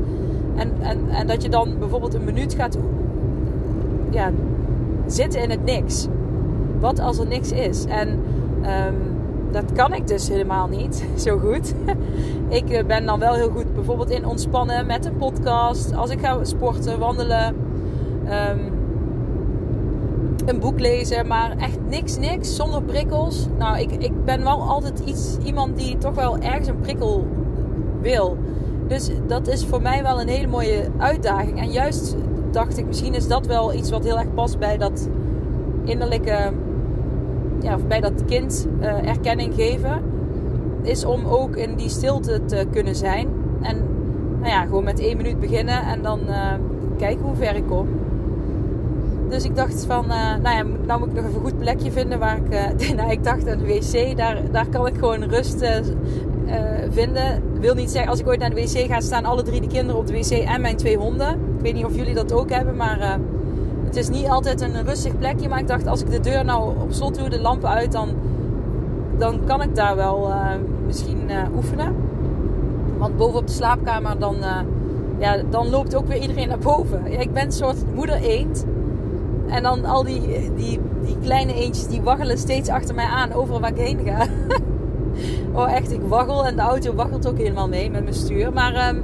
En, 0.56 0.72
en, 0.82 1.10
en 1.10 1.28
dat 1.28 1.42
je 1.42 1.50
dan 1.50 1.80
bijvoorbeeld 1.80 2.14
een 2.14 2.24
minuut 2.24 2.54
gaat 2.54 2.78
ja, 4.10 4.32
zitten 5.06 5.42
in 5.42 5.50
het 5.50 5.64
niks. 5.64 6.08
Wat 6.80 7.00
als 7.00 7.20
er 7.20 7.28
niks 7.28 7.52
is? 7.52 7.86
En 7.86 8.10
um, 8.88 9.11
dat 9.52 9.72
kan 9.74 9.94
ik 9.94 10.08
dus 10.08 10.28
helemaal 10.28 10.68
niet 10.68 11.06
zo 11.26 11.38
goed. 11.38 11.74
ik 12.60 12.88
ben 12.88 13.06
dan 13.06 13.20
wel 13.20 13.34
heel 13.34 13.50
goed 13.50 13.74
bijvoorbeeld 13.74 14.10
in 14.10 14.26
ontspannen 14.26 14.86
met 14.86 15.06
een 15.06 15.18
podcast. 15.18 15.96
Als 15.96 16.10
ik 16.10 16.20
ga 16.20 16.44
sporten, 16.44 17.00
wandelen. 17.00 17.56
Um, 18.50 18.80
een 20.46 20.60
boek 20.60 20.80
lezen, 20.80 21.28
maar 21.28 21.58
echt 21.58 21.78
niks, 21.90 22.18
niks, 22.18 22.56
zonder 22.56 22.84
prikkels. 22.84 23.48
Nou, 23.58 23.80
ik, 23.80 23.92
ik 23.92 24.26
ben 24.26 24.44
wel 24.44 24.62
altijd 24.62 25.00
iets, 25.00 25.38
iemand 25.44 25.78
die 25.78 25.98
toch 25.98 26.16
wel 26.16 26.38
ergens 26.38 26.68
een 26.68 26.80
prikkel 26.80 27.28
wil. 28.02 28.38
Dus 28.88 29.10
dat 29.28 29.48
is 29.48 29.66
voor 29.66 29.82
mij 29.82 30.04
wel 30.04 30.22
een 30.22 30.28
hele 30.28 30.48
mooie 30.48 30.88
uitdaging. 30.98 31.60
En 31.60 31.72
juist 31.72 32.16
dacht 32.52 32.78
ik, 32.78 32.86
misschien 32.86 33.14
is 33.14 33.28
dat 33.28 33.46
wel 33.46 33.74
iets 33.74 33.90
wat 33.90 34.04
heel 34.04 34.20
erg 34.20 34.34
past 34.34 34.60
bij 34.60 34.78
dat 34.78 35.10
innerlijke, 35.84 36.52
ja, 37.62 37.78
bij 37.88 38.00
dat 38.00 38.26
kind 38.26 38.68
uh, 38.82 39.08
erkenning 39.08 39.54
geven. 39.54 40.02
Is 40.82 41.06
om 41.06 41.26
ook 41.26 41.56
in 41.56 41.76
die 41.76 41.90
stilte 41.90 42.46
te 42.46 42.66
kunnen 42.72 42.96
zijn. 42.96 43.28
En 43.62 43.78
nou 44.40 44.52
ja, 44.52 44.62
gewoon 44.62 44.84
met 44.84 45.00
één 45.00 45.18
minuut 45.18 45.40
beginnen 45.40 45.84
en 45.84 46.02
dan 46.02 46.20
uh, 46.28 46.54
kijken 46.98 47.26
hoe 47.26 47.36
ver 47.36 47.56
ik 47.56 47.68
kom. 47.68 47.88
Dus 49.30 49.44
ik 49.44 49.56
dacht 49.56 49.86
van, 49.86 50.06
uh, 50.06 50.36
nou 50.44 50.56
ja, 50.56 50.64
nou 50.86 51.00
moet 51.00 51.08
ik 51.08 51.14
nog 51.14 51.26
even 51.26 51.36
een 51.36 51.46
goed 51.46 51.58
plekje 51.58 51.92
vinden 51.92 52.20
waar 52.20 52.38
ik... 52.38 52.76
Nou, 52.96 53.12
ik 53.12 53.24
dacht 53.24 53.50
aan 53.50 53.58
de 53.58 53.66
wc, 53.66 54.18
daar, 54.18 54.42
daar 54.52 54.68
kan 54.68 54.88
ik 54.88 54.96
gewoon 54.96 55.24
rust 55.24 55.66
vinden. 56.90 57.44
Wil 57.60 57.74
niet 57.74 57.92
zeggen, 57.92 58.10
als 58.10 58.20
ik 58.20 58.28
ooit 58.28 58.40
naar 58.40 58.50
de 58.50 58.56
wc 58.56 58.88
ga, 58.88 59.00
staan 59.00 59.26
alle 59.26 59.44
drie 59.44 59.62
de 59.62 59.68
kinderen 59.68 60.00
op 60.02 60.08
de 60.08 60.14
wc 60.14 60.32
en 60.32 60.62
mijn 60.62 60.78
twee 60.78 60.98
honden. 60.98 61.30
Ik 61.30 61.62
weet 61.62 61.74
niet 61.74 61.86
of 61.86 61.96
jullie 61.96 62.14
dat 62.14 62.34
ook 62.34 62.50
hebben, 62.50 62.76
maar 62.76 63.20
het 63.96 64.00
is 64.00 64.10
niet 64.10 64.28
altijd 64.28 64.62
een 64.62 64.86
rustig 64.86 65.18
plekje. 65.18 65.50
Maar 65.50 65.60
ik 65.60 65.68
dacht, 65.68 65.88
als 65.88 66.02
ik 66.02 66.12
de 66.12 66.20
deur 66.20 66.46
nou 66.46 66.74
op 66.82 66.92
slot 66.92 67.18
doe, 67.18 67.30
de 67.30 67.42
lampen 67.42 67.70
uit, 67.70 67.92
dan, 67.92 68.10
dan 69.18 69.40
kan 69.46 69.62
ik 69.62 69.76
daar 69.76 69.96
wel 69.96 70.32
misschien 70.86 71.30
oefenen. 71.56 71.96
Want 72.98 73.18
boven 73.18 73.40
op 73.40 73.48
de 73.48 73.54
slaapkamer, 73.54 74.20
dan, 74.20 74.36
ja, 75.20 75.38
dan 75.50 75.70
loopt 75.70 75.96
ook 75.96 76.08
weer 76.08 76.22
iedereen 76.22 76.48
naar 76.48 76.60
boven. 76.60 77.20
Ik 77.20 77.34
ben 77.34 77.46
een 77.46 77.52
soort 77.52 77.94
moeder 77.96 78.16
eend. 78.16 78.66
En 79.48 79.64
dan 79.64 79.86
al 79.86 80.04
die, 80.04 80.52
die, 80.56 80.80
die 81.04 81.18
kleine 81.22 81.54
eentjes 81.54 81.88
die 81.88 82.02
waggelen 82.02 82.38
steeds 82.38 82.70
achter 82.70 82.96
mij 82.96 83.06
aan, 83.06 83.34
overal 83.34 83.62
waar 83.62 83.70
ik 83.70 83.78
heen 83.78 84.00
ga. 84.06 84.26
oh, 85.60 85.72
echt, 85.72 85.92
ik 85.92 86.02
waggel 86.08 86.46
en 86.46 86.56
de 86.56 86.62
auto 86.62 86.94
waggelt 86.94 87.28
ook 87.28 87.38
helemaal 87.38 87.68
mee 87.68 87.92
met 87.92 88.04
mijn 88.04 88.16
stuur. 88.16 88.54
Maar 88.54 88.90
um, 88.90 89.04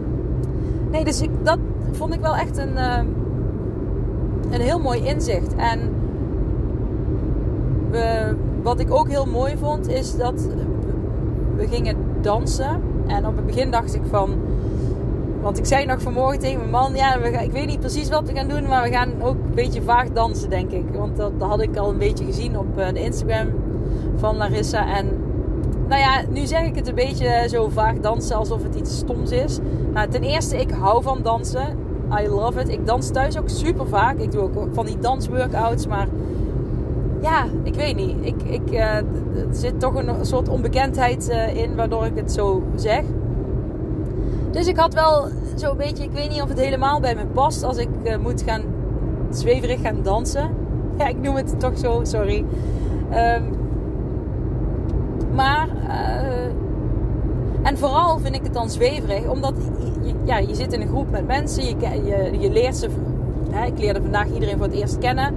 nee, 0.92 1.04
dus 1.04 1.22
ik, 1.22 1.30
dat 1.44 1.58
vond 1.92 2.14
ik 2.14 2.20
wel 2.20 2.36
echt 2.36 2.58
een, 2.58 2.74
uh, 2.74 3.00
een 4.52 4.62
heel 4.62 4.80
mooi 4.80 5.02
inzicht. 5.04 5.56
En 5.56 5.80
we, 7.92 8.36
wat 8.62 8.80
ik 8.80 8.92
ook 8.92 9.10
heel 9.10 9.26
mooi 9.26 9.58
vond, 9.58 9.88
is 9.88 10.18
dat 10.18 10.48
we 11.56 11.68
gingen 11.68 11.96
dansen. 12.22 12.82
En 13.08 13.28
op 13.28 13.36
het 13.36 13.46
begin 13.46 13.72
dacht 13.72 13.96
ik 13.96 14.02
van 14.10 14.36
want 15.42 15.58
ik 15.58 15.66
zei 15.66 15.86
nog 15.86 16.02
vanmorgen 16.02 16.40
tegen 16.40 16.58
mijn 16.58 16.70
man: 16.70 16.96
Ja, 16.96 17.20
we 17.20 17.30
ik 17.30 17.52
weet 17.52 17.68
niet 17.68 17.80
precies 17.80 18.10
wat 18.10 18.28
we 18.28 18.36
gaan 18.36 18.48
doen, 18.48 18.68
maar 18.68 18.84
we 18.84 18.90
gaan 18.90 19.22
ook 19.22 19.36
een 19.36 19.56
beetje 19.56 19.82
vaag 19.82 20.12
dansen, 20.12 20.50
denk 20.50 20.72
ik. 20.72 20.84
Want 20.94 21.18
dat, 21.18 21.40
dat 21.40 21.50
had 21.50 21.62
ik 21.62 21.78
al 21.78 21.90
een 21.90 21.98
beetje 21.98 22.26
gezien 22.26 22.58
op 22.58 22.78
uh, 22.78 22.88
de 22.94 23.00
Instagram 23.00 23.48
van 24.16 24.38
Larissa. 24.38 24.96
En 24.96 25.10
nou 25.88 26.02
ja, 26.02 26.22
nu 26.30 26.46
zeg 26.46 26.66
ik 26.66 26.76
het 26.76 26.88
een 26.88 26.96
beetje 26.96 27.46
zo 27.50 27.70
vaag 27.70 28.00
dansen 28.00 28.36
alsof 28.36 28.64
het 28.64 28.76
iets 28.76 28.98
stoms 28.98 29.32
is. 29.32 29.60
Nou, 29.94 30.10
ten 30.10 30.22
eerste, 30.22 30.58
ik 30.58 30.72
hou 30.72 31.04
van 31.04 31.22
dansen. 31.22 31.78
I 32.12 32.28
love 32.28 32.60
it. 32.60 32.70
Ik 32.70 32.86
dans 32.86 33.12
thuis 33.12 33.38
ook 33.38 33.50
super 33.50 33.88
vaak. 33.88 34.18
Ik 34.18 34.32
doe 34.32 34.42
ook 34.42 34.68
van 34.72 34.86
die 34.86 34.98
dansworkouts, 35.00 35.88
maar 35.88 36.08
ja, 37.22 37.46
ik 37.64 37.76
weet 37.76 37.96
niet. 37.96 38.16
Ik, 38.22 38.44
ik, 38.44 38.72
uh, 38.72 38.96
er 38.96 39.06
zit 39.52 39.80
toch 39.80 39.96
een 39.96 40.26
soort 40.26 40.50
onbekendheid 40.50 41.30
uh, 41.30 41.56
in 41.56 41.76
waardoor 41.76 42.06
ik 42.06 42.16
het 42.16 42.32
zo 42.32 42.64
zeg. 42.76 43.04
Dus 44.52 44.68
ik 44.68 44.78
had 44.78 44.94
wel 44.94 45.28
zo'n 45.56 45.78
beetje, 45.78 46.04
ik 46.04 46.12
weet 46.12 46.30
niet 46.30 46.42
of 46.42 46.50
het 46.50 46.60
helemaal 46.60 47.00
bij 47.00 47.16
me 47.16 47.26
past 47.26 47.64
als 47.64 47.78
ik 47.78 47.90
uh, 48.04 48.18
moet 48.18 48.42
gaan 48.42 48.62
zweverig 49.30 49.82
gaan 49.82 50.00
dansen. 50.04 50.50
Ja, 50.98 51.08
ik 51.08 51.22
noem 51.22 51.36
het 51.36 51.60
toch 51.60 51.78
zo, 51.78 52.00
sorry. 52.04 52.46
Um, 53.14 53.44
maar, 55.34 55.68
en 57.68 57.78
vooral 57.78 58.20
vind 58.20 58.36
ik 58.36 58.44
het 58.44 58.54
dan 58.54 58.70
zweverig, 58.70 59.30
omdat 59.30 59.54
je, 60.04 60.14
ja, 60.24 60.38
je 60.38 60.56
zit 60.56 60.74
in 60.74 60.82
een 60.82 60.88
groep 60.88 61.12
met 61.12 61.28
mensen, 61.28 61.64
je, 61.64 61.76
je, 62.40 62.52
leert 62.52 62.76
ze. 62.78 62.90
Hè, 63.50 63.66
ik 63.66 63.80
leerde 63.80 64.02
vandaag 64.02 64.28
iedereen 64.34 64.58
voor 64.58 64.66
het 64.66 64.76
eerst 64.76 64.98
kennen. 64.98 65.34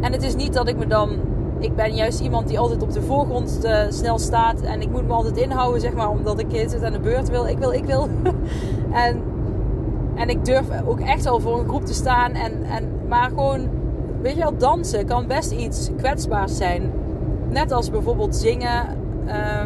En 0.00 0.12
het 0.12 0.22
is 0.22 0.34
niet 0.34 0.52
dat 0.52 0.68
ik 0.68 0.76
me 0.76 0.86
dan 0.86 1.10
ik 1.58 1.76
ben 1.76 1.94
juist 1.94 2.20
iemand 2.20 2.48
die 2.48 2.58
altijd 2.58 2.82
op 2.82 2.92
de 2.92 3.02
voorgrond 3.02 3.60
uh, 3.64 3.80
snel 3.88 4.18
staat. 4.18 4.60
En 4.60 4.80
ik 4.80 4.90
moet 4.90 5.06
me 5.06 5.12
altijd 5.12 5.36
inhouden, 5.36 5.80
zeg 5.80 5.92
maar, 5.92 6.10
omdat 6.10 6.40
ik 6.40 6.52
het 6.52 6.84
aan 6.84 6.92
de 6.92 7.00
beurt 7.00 7.30
wil. 7.30 7.46
Ik 7.46 7.58
wil, 7.58 7.72
ik 7.72 7.84
wil. 7.84 8.08
en, 9.06 9.22
en 10.14 10.28
ik 10.28 10.44
durf 10.44 10.66
ook 10.86 11.00
echt 11.00 11.24
wel 11.24 11.40
voor 11.40 11.58
een 11.58 11.68
groep 11.68 11.84
te 11.84 11.94
staan. 11.94 12.32
En, 12.32 12.52
en, 12.70 12.88
maar 13.08 13.28
gewoon, 13.28 13.68
weet 14.22 14.34
je 14.34 14.40
wel, 14.40 14.56
dansen 14.56 15.06
kan 15.06 15.26
best 15.26 15.50
iets 15.50 15.90
kwetsbaars 15.96 16.56
zijn. 16.56 16.92
Net 17.48 17.72
als 17.72 17.90
bijvoorbeeld 17.90 18.36
zingen. 18.36 18.86
Uh, 19.26 19.62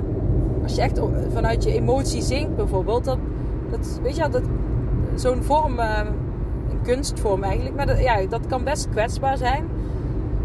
als 0.63 0.75
je 0.75 0.81
echt 0.81 1.01
vanuit 1.33 1.65
je 1.65 1.73
emotie 1.73 2.23
zingt, 2.23 2.57
bijvoorbeeld. 2.57 3.05
Dat, 3.05 3.19
dat, 3.71 4.01
weet 4.03 4.17
je 4.17 4.29
dat, 4.29 4.43
zo'n 5.15 5.43
vorm, 5.43 5.79
uh, 5.79 5.99
een 6.71 6.83
kunstvorm 6.83 7.43
eigenlijk. 7.43 7.77
Maar 7.77 7.87
dat, 7.87 8.01
ja, 8.01 8.27
dat 8.29 8.47
kan 8.47 8.65
best 8.65 8.89
kwetsbaar 8.89 9.37
zijn. 9.37 9.65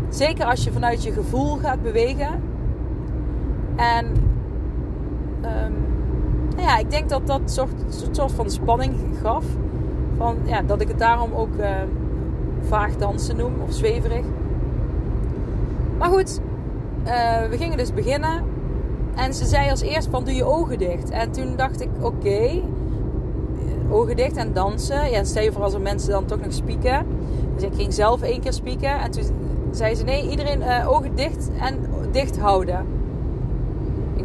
Zeker 0.10 0.46
als 0.46 0.64
je 0.64 0.72
vanuit 0.72 1.04
je 1.04 1.12
gevoel 1.12 1.56
gaat 1.56 1.82
bewegen. 1.82 2.42
En 3.76 4.06
um, 5.42 5.74
nou 6.56 6.68
ja, 6.68 6.78
ik 6.78 6.92
denk 6.92 7.10
dat 7.10 7.28
dat 7.28 7.42
soort, 7.46 7.72
soort 8.12 8.32
van 8.32 8.50
spanning 8.50 8.96
gaf. 9.22 9.46
Van, 10.18 10.38
ja, 10.46 10.62
dat 10.62 10.82
ik 10.82 10.88
het 10.88 11.00
daarom 11.00 11.34
ook 11.34 11.56
uh, 11.60 11.70
vaag 12.62 12.96
dansen 12.96 13.36
noem 13.36 13.54
of 13.62 13.74
zweverig. 13.74 14.26
Maar 15.98 16.10
goed, 16.10 16.40
uh, 17.06 17.50
we 17.50 17.58
gingen 17.58 17.78
dus 17.78 17.94
beginnen. 17.94 18.44
En 19.18 19.34
ze 19.34 19.46
zei 19.46 19.70
als 19.70 19.82
eerst 19.82 20.08
van 20.12 20.24
doe 20.24 20.34
je 20.34 20.44
ogen 20.44 20.78
dicht. 20.78 21.10
En 21.10 21.32
toen 21.32 21.56
dacht 21.56 21.82
ik 21.82 21.90
oké, 22.02 22.62
ogen 23.90 24.16
dicht 24.16 24.36
en 24.38 24.54
dansen. 24.54 25.10
Ja, 25.10 25.24
stel 25.24 25.44
je 25.44 25.52
voor 25.52 25.64
als 25.64 25.74
er 25.74 25.82
mensen 25.82 26.10
dan 26.10 26.26
toch 26.26 26.40
nog 26.40 26.54
spieken. 26.54 27.06
Dus 27.56 27.64
ik 27.64 27.74
ging 27.76 27.94
zelf 27.94 28.22
één 28.22 28.42
keer 28.42 28.54
spieken. 28.54 29.00
En 29.00 29.12
toen 29.12 29.24
zei 29.72 29.96
ze 29.96 30.04
nee, 30.04 30.30
iedereen 30.30 30.62
uh, 30.62 30.92
ogen 30.92 31.16
dicht 31.16 31.50
en 31.60 31.76
dicht 32.12 32.40
houden. 32.40 32.86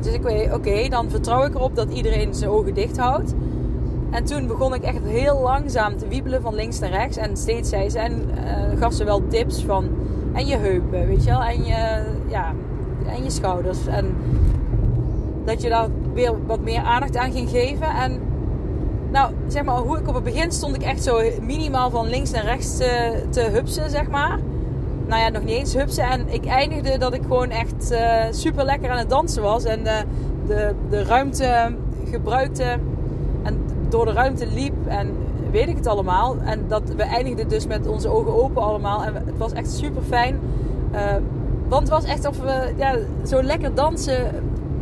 Dus 0.01 0.13
ik 0.13 0.23
weet, 0.23 0.55
oké, 0.55 0.89
dan 0.89 1.11
vertrouw 1.11 1.45
ik 1.45 1.55
erop 1.55 1.77
dat 1.77 1.93
iedereen 1.93 2.35
zijn 2.35 2.51
ogen 2.51 2.75
dicht 2.75 2.99
houdt. 2.99 3.35
En 4.11 4.25
toen 4.25 4.47
begon 4.47 4.75
ik 4.75 4.83
echt 4.83 5.05
heel 5.05 5.41
langzaam 5.41 5.97
te 5.97 6.09
wiebelen 6.09 6.43
van 6.43 6.55
links 6.55 6.79
naar 6.79 6.91
rechts. 6.91 7.17
En 7.17 7.37
steeds 7.37 7.69
zei 7.69 7.91
ze, 7.91 7.99
en 7.99 8.13
uh, 8.13 8.79
gaf 8.79 8.93
ze 8.93 9.05
wel 9.05 9.23
tips 9.29 9.65
van, 9.65 9.89
en 10.33 10.47
je 10.47 10.57
heupen, 10.57 11.07
weet 11.07 11.25
je 11.25 11.31
wel, 11.31 11.43
en 11.43 11.65
je, 11.65 12.03
ja, 12.29 12.53
en 13.07 13.25
je 13.25 13.31
schouders. 13.31 13.87
En 13.87 14.15
dat 15.45 15.63
je 15.63 15.69
daar 15.69 15.89
weer 16.13 16.47
wat 16.47 16.61
meer 16.61 16.83
aandacht 16.83 17.17
aan 17.17 17.33
ging 17.33 17.49
geven. 17.51 17.87
En 17.87 18.21
nou, 19.11 19.33
zeg 19.47 19.65
maar, 19.65 19.77
hoe 19.77 19.99
ik 19.99 20.09
op 20.09 20.15
het 20.15 20.25
begin 20.25 20.53
stond 20.53 20.75
ik 20.75 20.83
echt 20.83 21.03
zo 21.03 21.21
minimaal 21.41 21.91
van 21.91 22.09
links 22.09 22.31
naar 22.31 22.45
rechts 22.45 22.77
te, 22.77 23.23
te 23.31 23.41
hupsen, 23.41 23.91
zeg 23.91 24.09
maar. 24.09 24.39
Nou 25.07 25.21
ja, 25.21 25.29
nog 25.29 25.45
niet 25.45 25.57
eens 25.57 25.75
hupsen. 25.75 26.05
En 26.05 26.27
ik 26.29 26.47
eindigde 26.47 26.99
dat 26.99 27.15
ik 27.15 27.23
gewoon 27.23 27.51
echt 27.51 27.93
uh, 27.93 28.25
super 28.31 28.65
lekker 28.65 28.91
aan 28.91 28.99
het 28.99 29.11
dansen 29.11 29.43
was. 29.43 29.65
En 29.65 29.85
de, 29.85 30.03
de, 30.47 30.75
de 30.91 31.03
ruimte 31.03 31.75
gebruikte. 32.11 32.65
En 33.43 33.61
door 33.89 34.05
de 34.05 34.13
ruimte 34.13 34.47
liep. 34.47 34.87
En 34.87 35.17
weet 35.51 35.69
ik 35.69 35.77
het 35.77 35.87
allemaal. 35.87 36.37
En 36.45 36.65
dat 36.69 36.83
we 36.97 37.03
eindigden 37.03 37.49
dus 37.49 37.67
met 37.67 37.87
onze 37.87 38.09
ogen 38.09 38.43
open 38.43 38.63
allemaal. 38.63 39.05
En 39.05 39.15
het 39.15 39.39
was 39.39 39.53
echt 39.53 39.71
super 39.71 40.03
fijn. 40.03 40.41
Want 41.69 41.83
het 41.83 41.91
was 41.91 42.05
echt 42.05 42.27
of 42.27 42.39
we 42.39 42.73
ja, 42.77 42.97
zo 43.27 43.43
lekker 43.43 43.75
dansen 43.75 44.31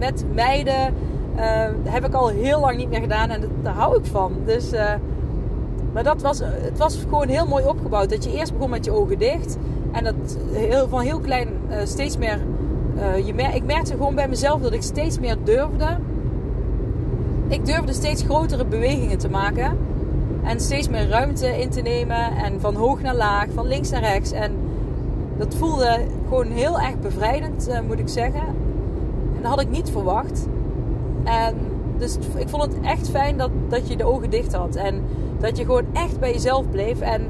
met 0.00 0.24
meiden. 0.34 0.94
Uh, 1.36 1.64
heb 1.84 2.04
ik 2.06 2.14
al 2.14 2.28
heel 2.28 2.60
lang 2.60 2.76
niet 2.76 2.88
meer 2.88 3.00
gedaan 3.00 3.30
en 3.30 3.42
daar 3.62 3.74
hou 3.74 3.98
ik 3.98 4.04
van. 4.04 4.32
Dus, 4.44 4.72
uh, 4.72 4.92
maar 5.92 6.02
dat 6.02 6.22
was, 6.22 6.38
het 6.44 6.78
was 6.78 6.98
gewoon 7.08 7.28
heel 7.28 7.46
mooi 7.46 7.64
opgebouwd. 7.64 8.10
Dat 8.10 8.24
je 8.24 8.32
eerst 8.32 8.52
begon 8.52 8.70
met 8.70 8.84
je 8.84 8.90
ogen 8.90 9.18
dicht. 9.18 9.56
En 9.92 10.04
dat 10.04 10.14
heel, 10.52 10.88
van 10.88 11.00
heel 11.00 11.18
klein 11.18 11.48
uh, 11.70 11.76
steeds 11.84 12.16
meer. 12.16 12.38
je 13.24 13.34
mer 13.34 13.54
ik 13.54 13.64
merkte 13.64 13.92
gewoon 13.92 14.14
bij 14.14 14.28
mezelf 14.28 14.60
dat 14.60 14.72
ik 14.72 14.82
steeds 14.82 15.18
meer 15.18 15.36
durfde. 15.44 15.86
Ik 17.48 17.66
durfde 17.66 17.92
steeds 17.92 18.22
grotere 18.22 18.64
bewegingen 18.64 19.18
te 19.18 19.30
maken. 19.30 19.78
En 20.42 20.60
steeds 20.60 20.88
meer 20.88 21.08
ruimte 21.08 21.60
in 21.60 21.70
te 21.70 21.80
nemen. 21.80 22.36
En 22.36 22.60
van 22.60 22.74
hoog 22.74 23.02
naar 23.02 23.16
laag, 23.16 23.46
van 23.54 23.66
links 23.66 23.90
naar 23.90 24.00
rechts. 24.00 24.32
En 24.32 24.52
dat 25.36 25.54
voelde 25.54 26.00
gewoon 26.28 26.46
heel 26.46 26.80
erg 26.80 26.98
bevrijdend, 27.00 27.68
moet 27.86 27.98
ik 27.98 28.08
zeggen. 28.08 28.69
Dat 29.42 29.50
had 29.50 29.60
ik 29.60 29.70
niet 29.70 29.90
verwacht. 29.90 30.46
En 31.24 31.54
dus 31.98 32.16
ik 32.36 32.48
vond 32.48 32.62
het 32.62 32.80
echt 32.82 33.10
fijn 33.10 33.36
dat, 33.36 33.50
dat 33.68 33.88
je 33.88 33.96
de 33.96 34.04
ogen 34.04 34.30
dicht 34.30 34.54
had. 34.54 34.74
En 34.74 35.02
dat 35.38 35.56
je 35.56 35.64
gewoon 35.64 35.84
echt 35.92 36.20
bij 36.20 36.32
jezelf 36.32 36.70
bleef. 36.70 37.00
En 37.00 37.22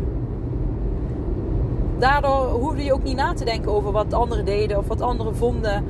daardoor 1.99 2.47
hoefde 2.47 2.85
je 2.85 2.93
ook 2.93 3.03
niet 3.03 3.17
na 3.17 3.33
te 3.33 3.45
denken 3.45 3.73
over 3.73 3.93
wat 3.93 4.13
anderen 4.13 4.45
deden 4.45 4.79
of 4.79 4.87
wat 4.87 5.01
anderen 5.01 5.37
vonden. 5.37 5.85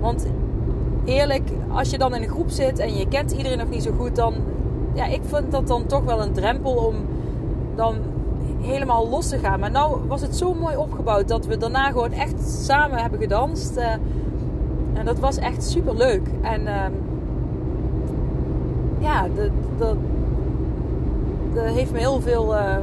Want 0.00 0.26
eerlijk, 1.04 1.50
als 1.72 1.90
je 1.90 1.98
dan 1.98 2.14
in 2.14 2.22
een 2.22 2.28
groep 2.28 2.50
zit 2.50 2.78
en 2.78 2.96
je 2.96 3.08
kent 3.08 3.32
iedereen 3.32 3.58
nog 3.58 3.68
niet 3.68 3.82
zo 3.82 3.92
goed, 3.98 4.16
dan. 4.16 4.34
Ja, 4.94 5.06
ik 5.06 5.20
vind 5.24 5.52
dat 5.52 5.66
dan 5.66 5.86
toch 5.86 6.04
wel 6.04 6.22
een 6.22 6.32
drempel 6.32 6.72
om 6.72 6.94
dan 7.74 7.96
helemaal 8.60 9.08
los 9.08 9.28
te 9.28 9.38
gaan. 9.38 9.60
Maar 9.60 9.70
nou 9.70 9.96
was 10.06 10.20
het 10.20 10.36
zo 10.36 10.54
mooi 10.54 10.76
opgebouwd 10.76 11.28
dat 11.28 11.46
we 11.46 11.56
daarna 11.56 11.90
gewoon 11.90 12.12
echt 12.12 12.48
samen 12.48 12.98
hebben 12.98 13.20
gedanst. 13.20 13.80
En 15.02 15.08
dat 15.08 15.18
was 15.18 15.38
echt 15.38 15.64
super 15.64 15.96
leuk. 15.96 16.22
En 16.42 16.62
uh, 16.62 16.84
ja, 18.98 19.26
dat, 19.36 19.50
dat, 19.78 19.96
dat, 21.54 21.64
heeft 21.64 21.92
me 21.92 21.98
heel 21.98 22.20
veel. 22.20 22.54
Uh, 22.54 22.76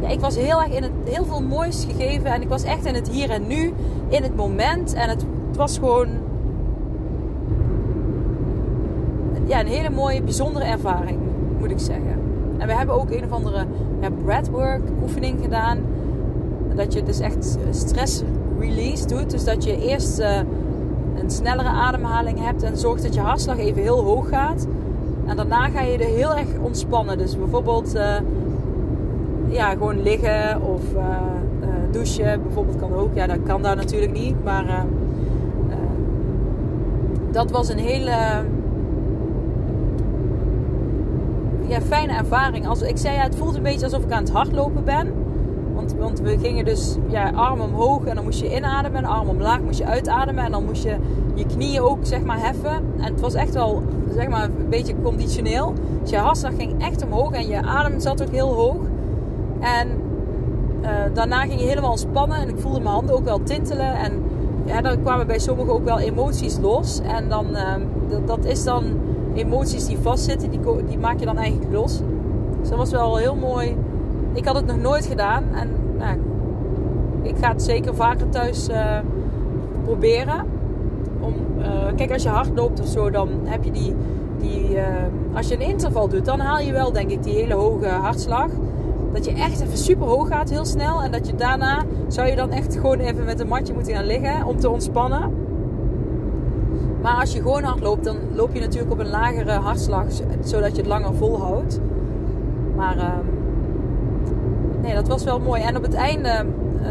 ja, 0.00 0.08
ik 0.08 0.20
was 0.20 0.36
heel 0.36 0.60
erg 0.60 0.70
in 0.70 0.82
het 0.82 0.92
heel 1.04 1.24
veel 1.24 1.42
moois 1.42 1.84
gegeven. 1.84 2.32
En 2.32 2.42
ik 2.42 2.48
was 2.48 2.62
echt 2.62 2.84
in 2.84 2.94
het 2.94 3.08
hier 3.08 3.30
en 3.30 3.46
nu, 3.46 3.72
in 4.08 4.22
het 4.22 4.36
moment. 4.36 4.92
En 4.92 5.08
het, 5.08 5.24
het 5.48 5.56
was 5.56 5.78
gewoon. 5.78 6.08
Ja, 9.46 9.60
een 9.60 9.66
hele 9.66 9.90
mooie, 9.90 10.22
bijzondere 10.22 10.64
ervaring, 10.64 11.18
moet 11.58 11.70
ik 11.70 11.78
zeggen. 11.78 12.18
En 12.58 12.66
we 12.66 12.74
hebben 12.74 12.94
ook 12.94 13.10
een 13.10 13.24
of 13.24 13.32
andere 13.32 13.64
ja, 14.00 14.10
breathwork 14.24 14.82
oefening 15.02 15.38
gedaan. 15.42 15.78
Dat 16.74 16.92
je 16.92 17.02
dus 17.02 17.20
echt 17.20 17.58
stress 17.70 18.22
release 18.60 19.06
doet. 19.06 19.30
Dus 19.30 19.44
dat 19.44 19.64
je 19.64 19.82
eerst 19.82 20.18
uh, 20.18 20.36
een 21.14 21.30
snellere 21.30 21.68
ademhaling 21.68 22.44
hebt 22.44 22.62
en 22.62 22.76
zorgt 22.76 23.02
dat 23.02 23.14
je 23.14 23.20
hartslag 23.20 23.58
even 23.58 23.82
heel 23.82 24.02
hoog 24.02 24.28
gaat. 24.28 24.66
En 25.26 25.36
daarna 25.36 25.68
ga 25.68 25.80
je 25.80 25.98
er 25.98 26.14
heel 26.14 26.34
erg 26.34 26.48
ontspannen. 26.60 27.18
Dus 27.18 27.38
bijvoorbeeld 27.38 27.94
uh, 27.94 28.14
ja, 29.48 29.70
gewoon 29.70 30.02
liggen 30.02 30.62
of 30.62 30.82
uh, 30.94 31.02
douchen. 31.90 32.42
Bijvoorbeeld 32.42 32.78
kan 32.78 32.94
ook. 32.94 33.14
Ja, 33.14 33.26
dat 33.26 33.42
kan 33.46 33.62
daar 33.62 33.76
natuurlijk 33.76 34.12
niet. 34.12 34.44
Maar 34.44 34.84
dat 37.30 37.50
was 37.50 37.68
een 37.68 37.78
hele 37.78 38.12
ja, 41.66 41.80
fijne 41.80 42.12
ervaring. 42.12 42.66
Als, 42.68 42.82
ik 42.82 42.96
zei 42.96 43.14
ja, 43.14 43.22
het 43.22 43.36
voelt 43.36 43.56
een 43.56 43.62
beetje 43.62 43.84
alsof 43.84 44.04
ik 44.04 44.10
aan 44.10 44.22
het 44.22 44.32
hardlopen 44.32 44.84
ben. 44.84 45.19
Want, 45.98 46.20
we 46.20 46.38
gingen 46.38 46.64
dus 46.64 46.96
ja, 47.08 47.30
arm 47.30 47.60
omhoog 47.60 48.04
en 48.04 48.14
dan 48.14 48.24
moest 48.24 48.40
je 48.40 48.56
inademen. 48.56 48.98
En 48.98 49.10
arm 49.10 49.28
omlaag 49.28 49.60
moest 49.60 49.78
je 49.78 49.84
uitademen. 49.84 50.44
En 50.44 50.52
dan 50.52 50.64
moest 50.64 50.82
je 50.82 50.96
je 51.34 51.46
knieën 51.46 51.80
ook 51.80 51.98
zeg 52.02 52.22
maar 52.22 52.40
heffen. 52.40 52.82
En 52.96 53.12
het 53.12 53.20
was 53.20 53.34
echt 53.34 53.54
wel 53.54 53.82
zeg 54.14 54.28
maar, 54.28 54.44
een 54.44 54.68
beetje 54.68 54.94
conditioneel. 55.02 55.72
Dus 56.00 56.10
je 56.10 56.16
hartslag 56.16 56.54
ging 56.56 56.82
echt 56.82 57.04
omhoog 57.04 57.32
en 57.32 57.48
je 57.48 57.62
adem 57.62 58.00
zat 58.00 58.22
ook 58.22 58.30
heel 58.30 58.52
hoog. 58.54 58.76
En 59.60 59.88
uh, 60.82 60.88
daarna 61.14 61.40
ging 61.40 61.60
je 61.60 61.66
helemaal 61.66 61.90
ontspannen. 61.90 62.38
En 62.38 62.48
ik 62.48 62.58
voelde 62.58 62.80
mijn 62.80 62.94
handen 62.94 63.14
ook 63.14 63.24
wel 63.24 63.42
tintelen. 63.42 63.94
En 63.94 64.22
ja, 64.64 64.80
dan 64.80 65.02
kwamen 65.02 65.26
bij 65.26 65.38
sommigen 65.38 65.72
ook 65.72 65.84
wel 65.84 65.98
emoties 65.98 66.58
los. 66.58 67.00
En 67.00 67.28
dan, 67.28 67.46
uh, 67.50 67.74
dat, 68.08 68.26
dat, 68.26 68.44
is 68.44 68.64
dan 68.64 68.84
emoties 69.34 69.86
die 69.86 69.98
vastzitten, 69.98 70.50
die, 70.50 70.60
die 70.88 70.98
maak 70.98 71.18
je 71.18 71.24
dan 71.24 71.38
eigenlijk 71.38 71.72
los. 71.72 72.00
Dus 72.60 72.68
dat 72.68 72.78
was 72.78 72.90
wel 72.90 73.16
heel 73.16 73.36
mooi 73.36 73.76
ik 74.32 74.44
had 74.44 74.54
het 74.54 74.66
nog 74.66 74.76
nooit 74.76 75.06
gedaan. 75.06 75.44
En 75.54 75.68
nou, 76.00 76.18
ik 77.22 77.34
ga 77.40 77.48
het 77.48 77.62
zeker 77.62 77.94
vaker 77.94 78.28
thuis 78.28 78.68
uh, 78.68 78.98
proberen. 79.84 80.44
Om, 81.20 81.34
uh, 81.58 81.66
kijk, 81.96 82.12
als 82.12 82.22
je 82.22 82.28
hard 82.28 82.50
loopt 82.54 82.80
of 82.80 82.86
zo, 82.86 83.10
dan 83.10 83.28
heb 83.44 83.64
je 83.64 83.70
die. 83.70 83.94
die 84.38 84.74
uh, 84.74 84.82
als 85.32 85.48
je 85.48 85.54
een 85.54 85.68
interval 85.68 86.08
doet, 86.08 86.24
dan 86.24 86.40
haal 86.40 86.60
je 86.60 86.72
wel, 86.72 86.92
denk 86.92 87.10
ik, 87.10 87.22
die 87.22 87.34
hele 87.34 87.54
hoge 87.54 87.88
hartslag. 87.88 88.48
Dat 89.12 89.24
je 89.24 89.32
echt 89.32 89.60
even 89.60 89.78
super 89.78 90.06
hoog 90.06 90.28
gaat, 90.28 90.50
heel 90.50 90.64
snel. 90.64 91.02
En 91.02 91.10
dat 91.10 91.26
je 91.26 91.34
daarna 91.34 91.84
zou 92.08 92.28
je 92.28 92.36
dan 92.36 92.50
echt 92.50 92.76
gewoon 92.76 92.98
even 92.98 93.24
met 93.24 93.40
een 93.40 93.48
matje 93.48 93.74
moeten 93.74 93.94
gaan 93.94 94.06
liggen 94.06 94.46
om 94.46 94.58
te 94.58 94.70
ontspannen. 94.70 95.34
Maar 97.02 97.20
als 97.20 97.32
je 97.32 97.42
gewoon 97.42 97.62
hard 97.62 97.80
loopt, 97.80 98.04
dan 98.04 98.16
loop 98.34 98.54
je 98.54 98.60
natuurlijk 98.60 98.92
op 98.92 98.98
een 98.98 99.10
lagere 99.10 99.52
hartslag, 99.52 100.04
zodat 100.42 100.70
je 100.70 100.76
het 100.76 100.86
langer 100.86 101.14
volhoudt. 101.14 101.80
Maar 102.76 102.98
ehm, 102.98 103.29
nee, 104.82 104.94
dat 104.94 105.08
was 105.08 105.24
wel 105.24 105.40
mooi. 105.40 105.62
En 105.62 105.76
op 105.76 105.82
het 105.82 105.94
einde 105.94 106.44
uh, 106.82 106.88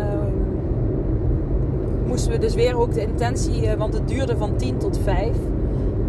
moesten 2.06 2.32
we 2.32 2.38
dus 2.38 2.56
weer 2.56 2.78
ook 2.78 2.94
de 2.94 3.02
intentie, 3.02 3.64
uh, 3.64 3.74
want 3.74 3.94
het 3.94 4.08
duurde 4.08 4.38
van 4.38 4.56
10 4.56 4.78
tot 4.78 5.00
5. 5.04 5.36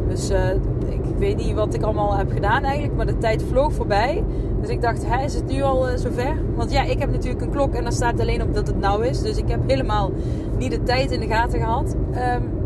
Dus 0.09 0.31
uh, 0.31 0.51
ik 0.89 1.17
weet 1.19 1.37
niet 1.37 1.55
wat 1.55 1.75
ik 1.75 1.83
allemaal 1.83 2.17
heb 2.17 2.33
gedaan 2.33 2.63
eigenlijk, 2.65 2.97
maar 2.97 3.07
de 3.07 3.19
tijd 3.19 3.43
vloog 3.43 3.73
voorbij. 3.73 4.25
Dus 4.61 4.69
ik 4.69 4.81
dacht, 4.81 5.07
hij 5.07 5.25
is 5.25 5.35
het 5.35 5.47
nu 5.47 5.63
al 5.63 5.91
uh, 5.91 5.97
zover? 5.97 6.35
Want 6.55 6.73
ja, 6.73 6.83
ik 6.83 6.99
heb 6.99 7.11
natuurlijk 7.11 7.43
een 7.43 7.51
klok 7.51 7.75
en 7.75 7.83
daar 7.83 7.93
staat 7.93 8.21
alleen 8.21 8.43
op 8.43 8.55
dat 8.55 8.67
het 8.67 8.81
nou 8.81 9.07
is. 9.07 9.23
Dus 9.23 9.37
ik 9.37 9.49
heb 9.49 9.61
helemaal 9.67 10.11
niet 10.59 10.71
de 10.71 10.83
tijd 10.83 11.11
in 11.11 11.21
de 11.21 11.27
gaten 11.27 11.59
gehad. 11.59 11.95
Um, 12.15 12.59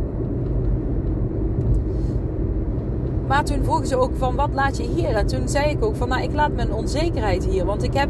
maar 3.26 3.44
toen 3.44 3.64
vroegen 3.64 3.86
ze 3.86 3.96
ook 3.96 4.12
van, 4.16 4.36
wat 4.36 4.50
laat 4.52 4.76
je 4.76 4.82
hier? 4.82 5.16
En 5.16 5.26
toen 5.26 5.48
zei 5.48 5.70
ik 5.70 5.84
ook 5.84 5.96
van, 5.96 6.08
nou, 6.08 6.22
ik 6.22 6.32
laat 6.32 6.52
mijn 6.52 6.72
onzekerheid 6.72 7.44
hier. 7.44 7.64
Want 7.64 7.82
ik 7.82 7.94
heb 7.94 8.08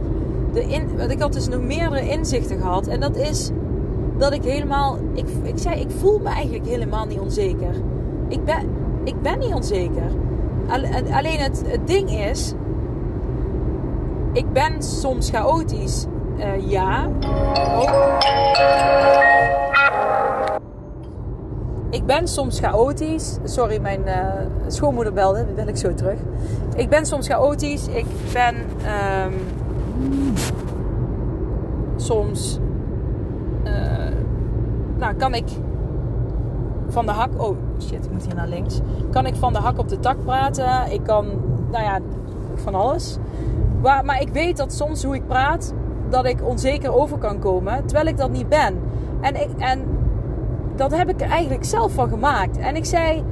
de 0.55 0.65
in, 0.65 1.11
ik 1.11 1.21
had 1.21 1.33
dus 1.33 1.49
nog 1.49 1.61
meerdere 1.61 2.09
inzichten 2.09 2.61
gehad. 2.61 2.87
En 2.87 3.01
dat 3.01 3.17
is 3.17 3.51
dat 4.19 4.33
ik 4.33 4.43
helemaal. 4.43 4.99
Ik, 5.13 5.27
ik 5.43 5.59
zei, 5.59 5.81
ik 5.81 5.91
voel 5.99 6.19
me 6.19 6.29
eigenlijk 6.29 6.67
helemaal 6.67 7.07
niet 7.07 7.19
onzeker. 7.19 7.75
Ik 8.29 8.45
ben, 8.45 8.69
ik 9.05 9.23
ben 9.23 9.39
niet 9.39 9.55
onzeker. 9.55 10.11
Alleen 11.11 11.39
het, 11.39 11.63
het 11.67 11.87
ding 11.87 12.11
is. 12.11 12.53
Ik 14.33 14.53
ben 14.53 14.83
soms 14.83 15.31
chaotisch. 15.31 16.07
Uh, 16.39 16.71
ja. 16.71 17.09
Ik 21.91 22.07
ben 22.07 22.29
soms 22.29 22.61
chaotisch. 22.61 23.39
Sorry, 23.45 23.81
mijn 23.81 24.01
uh, 24.07 24.15
schoonmoeder 24.67 25.13
belde. 25.13 25.45
Dan 25.47 25.55
ben 25.55 25.69
ik 25.69 25.77
zo 25.77 25.95
terug. 25.95 26.19
Ik 26.77 26.89
ben 26.89 27.07
soms 27.07 27.27
chaotisch. 27.27 27.87
Ik 27.89 28.07
ben. 28.33 28.55
Um, 28.55 29.35
soms 31.97 32.59
uh, 33.65 33.73
nou, 34.99 35.15
kan 35.15 35.35
ik 35.35 35.49
van 36.89 37.07
de 37.07 37.13
hak. 37.13 37.43
Oh 37.43 37.57
shit, 37.81 38.05
ik 38.05 38.11
moet 38.11 38.27
hier 38.27 38.35
naar 38.35 38.49
links. 38.49 38.81
Kan 39.11 39.27
ik 39.27 39.35
van 39.35 39.53
de 39.53 39.59
hak 39.59 39.79
op 39.79 39.89
de 39.89 40.01
tak 40.01 40.17
praten? 40.25 40.93
Ik 40.93 41.03
kan, 41.03 41.27
nou 41.71 41.85
ja, 41.85 41.99
van 42.55 42.75
alles. 42.75 43.19
Maar, 43.83 44.05
maar 44.05 44.21
ik 44.21 44.29
weet 44.29 44.57
dat 44.57 44.73
soms 44.73 45.05
hoe 45.05 45.15
ik 45.15 45.27
praat, 45.27 45.75
dat 46.09 46.25
ik 46.25 46.47
onzeker 46.47 46.95
over 46.95 47.19
kan 47.19 47.39
komen, 47.39 47.87
terwijl 47.87 48.09
ik 48.09 48.17
dat 48.17 48.31
niet 48.31 48.49
ben. 48.49 48.79
En, 49.21 49.35
ik, 49.35 49.49
en 49.59 49.81
dat 50.77 50.97
heb 50.97 51.09
ik 51.09 51.21
er 51.21 51.31
eigenlijk 51.31 51.65
zelf 51.65 51.93
van 51.93 52.09
gemaakt. 52.09 52.59
En 52.59 52.77
ik 52.77 52.85
zei, 52.85 53.25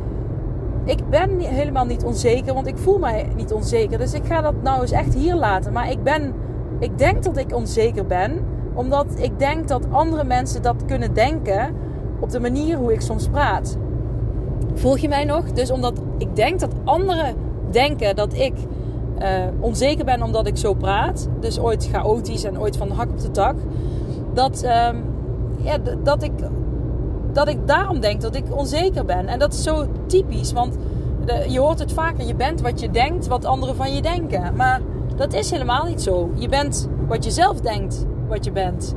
ik 0.84 1.08
ben 1.08 1.38
helemaal 1.38 1.84
niet 1.84 2.04
onzeker, 2.04 2.54
want 2.54 2.66
ik 2.66 2.78
voel 2.78 2.98
mij 2.98 3.28
niet 3.36 3.52
onzeker. 3.52 3.98
Dus 3.98 4.14
ik 4.14 4.24
ga 4.24 4.40
dat 4.40 4.54
nou 4.62 4.80
eens 4.80 4.90
echt 4.90 5.14
hier 5.14 5.34
laten. 5.34 5.72
Maar 5.72 5.90
ik 5.90 6.02
ben 6.02 6.34
ik 6.82 6.98
denk 6.98 7.22
dat 7.22 7.36
ik 7.36 7.54
onzeker 7.54 8.06
ben, 8.06 8.38
omdat 8.74 9.06
ik 9.16 9.38
denk 9.38 9.68
dat 9.68 9.86
andere 9.90 10.24
mensen 10.24 10.62
dat 10.62 10.84
kunnen 10.86 11.14
denken 11.14 11.74
op 12.20 12.30
de 12.30 12.40
manier 12.40 12.76
hoe 12.76 12.92
ik 12.92 13.00
soms 13.00 13.28
praat. 13.28 13.76
Volg 14.74 14.98
je 14.98 15.08
mij 15.08 15.24
nog? 15.24 15.52
Dus 15.52 15.70
omdat 15.70 16.00
ik 16.18 16.36
denk 16.36 16.60
dat 16.60 16.70
anderen 16.84 17.34
denken 17.70 18.16
dat 18.16 18.34
ik 18.34 18.52
uh, 19.22 19.28
onzeker 19.60 20.04
ben 20.04 20.22
omdat 20.22 20.46
ik 20.46 20.56
zo 20.56 20.74
praat. 20.74 21.28
Dus 21.40 21.60
ooit 21.60 21.88
chaotisch 21.92 22.44
en 22.44 22.60
ooit 22.60 22.76
van 22.76 22.88
de 22.88 22.94
hak 22.94 23.10
op 23.10 23.20
de 23.20 23.30
tak. 23.30 23.54
Dat, 24.34 24.64
um, 24.64 25.04
ja, 25.56 25.78
dat, 26.02 26.22
ik, 26.22 26.32
dat 27.32 27.48
ik 27.48 27.66
daarom 27.66 28.00
denk 28.00 28.20
dat 28.20 28.34
ik 28.34 28.44
onzeker 28.56 29.04
ben. 29.04 29.26
En 29.26 29.38
dat 29.38 29.52
is 29.52 29.62
zo 29.62 29.86
typisch. 30.06 30.52
Want 30.52 30.76
je 31.48 31.60
hoort 31.60 31.78
het 31.78 31.92
vaker. 31.92 32.26
Je 32.26 32.34
bent 32.34 32.60
wat 32.60 32.80
je 32.80 32.90
denkt, 32.90 33.26
wat 33.26 33.44
anderen 33.44 33.76
van 33.76 33.94
je 33.94 34.02
denken. 34.02 34.56
Maar 34.56 34.80
dat 35.16 35.32
is 35.32 35.50
helemaal 35.50 35.84
niet 35.84 36.02
zo. 36.02 36.30
Je 36.34 36.48
bent 36.48 36.88
wat 37.08 37.24
je 37.24 37.30
zelf 37.30 37.60
denkt 37.60 38.06
wat 38.28 38.44
je 38.44 38.52
bent. 38.52 38.94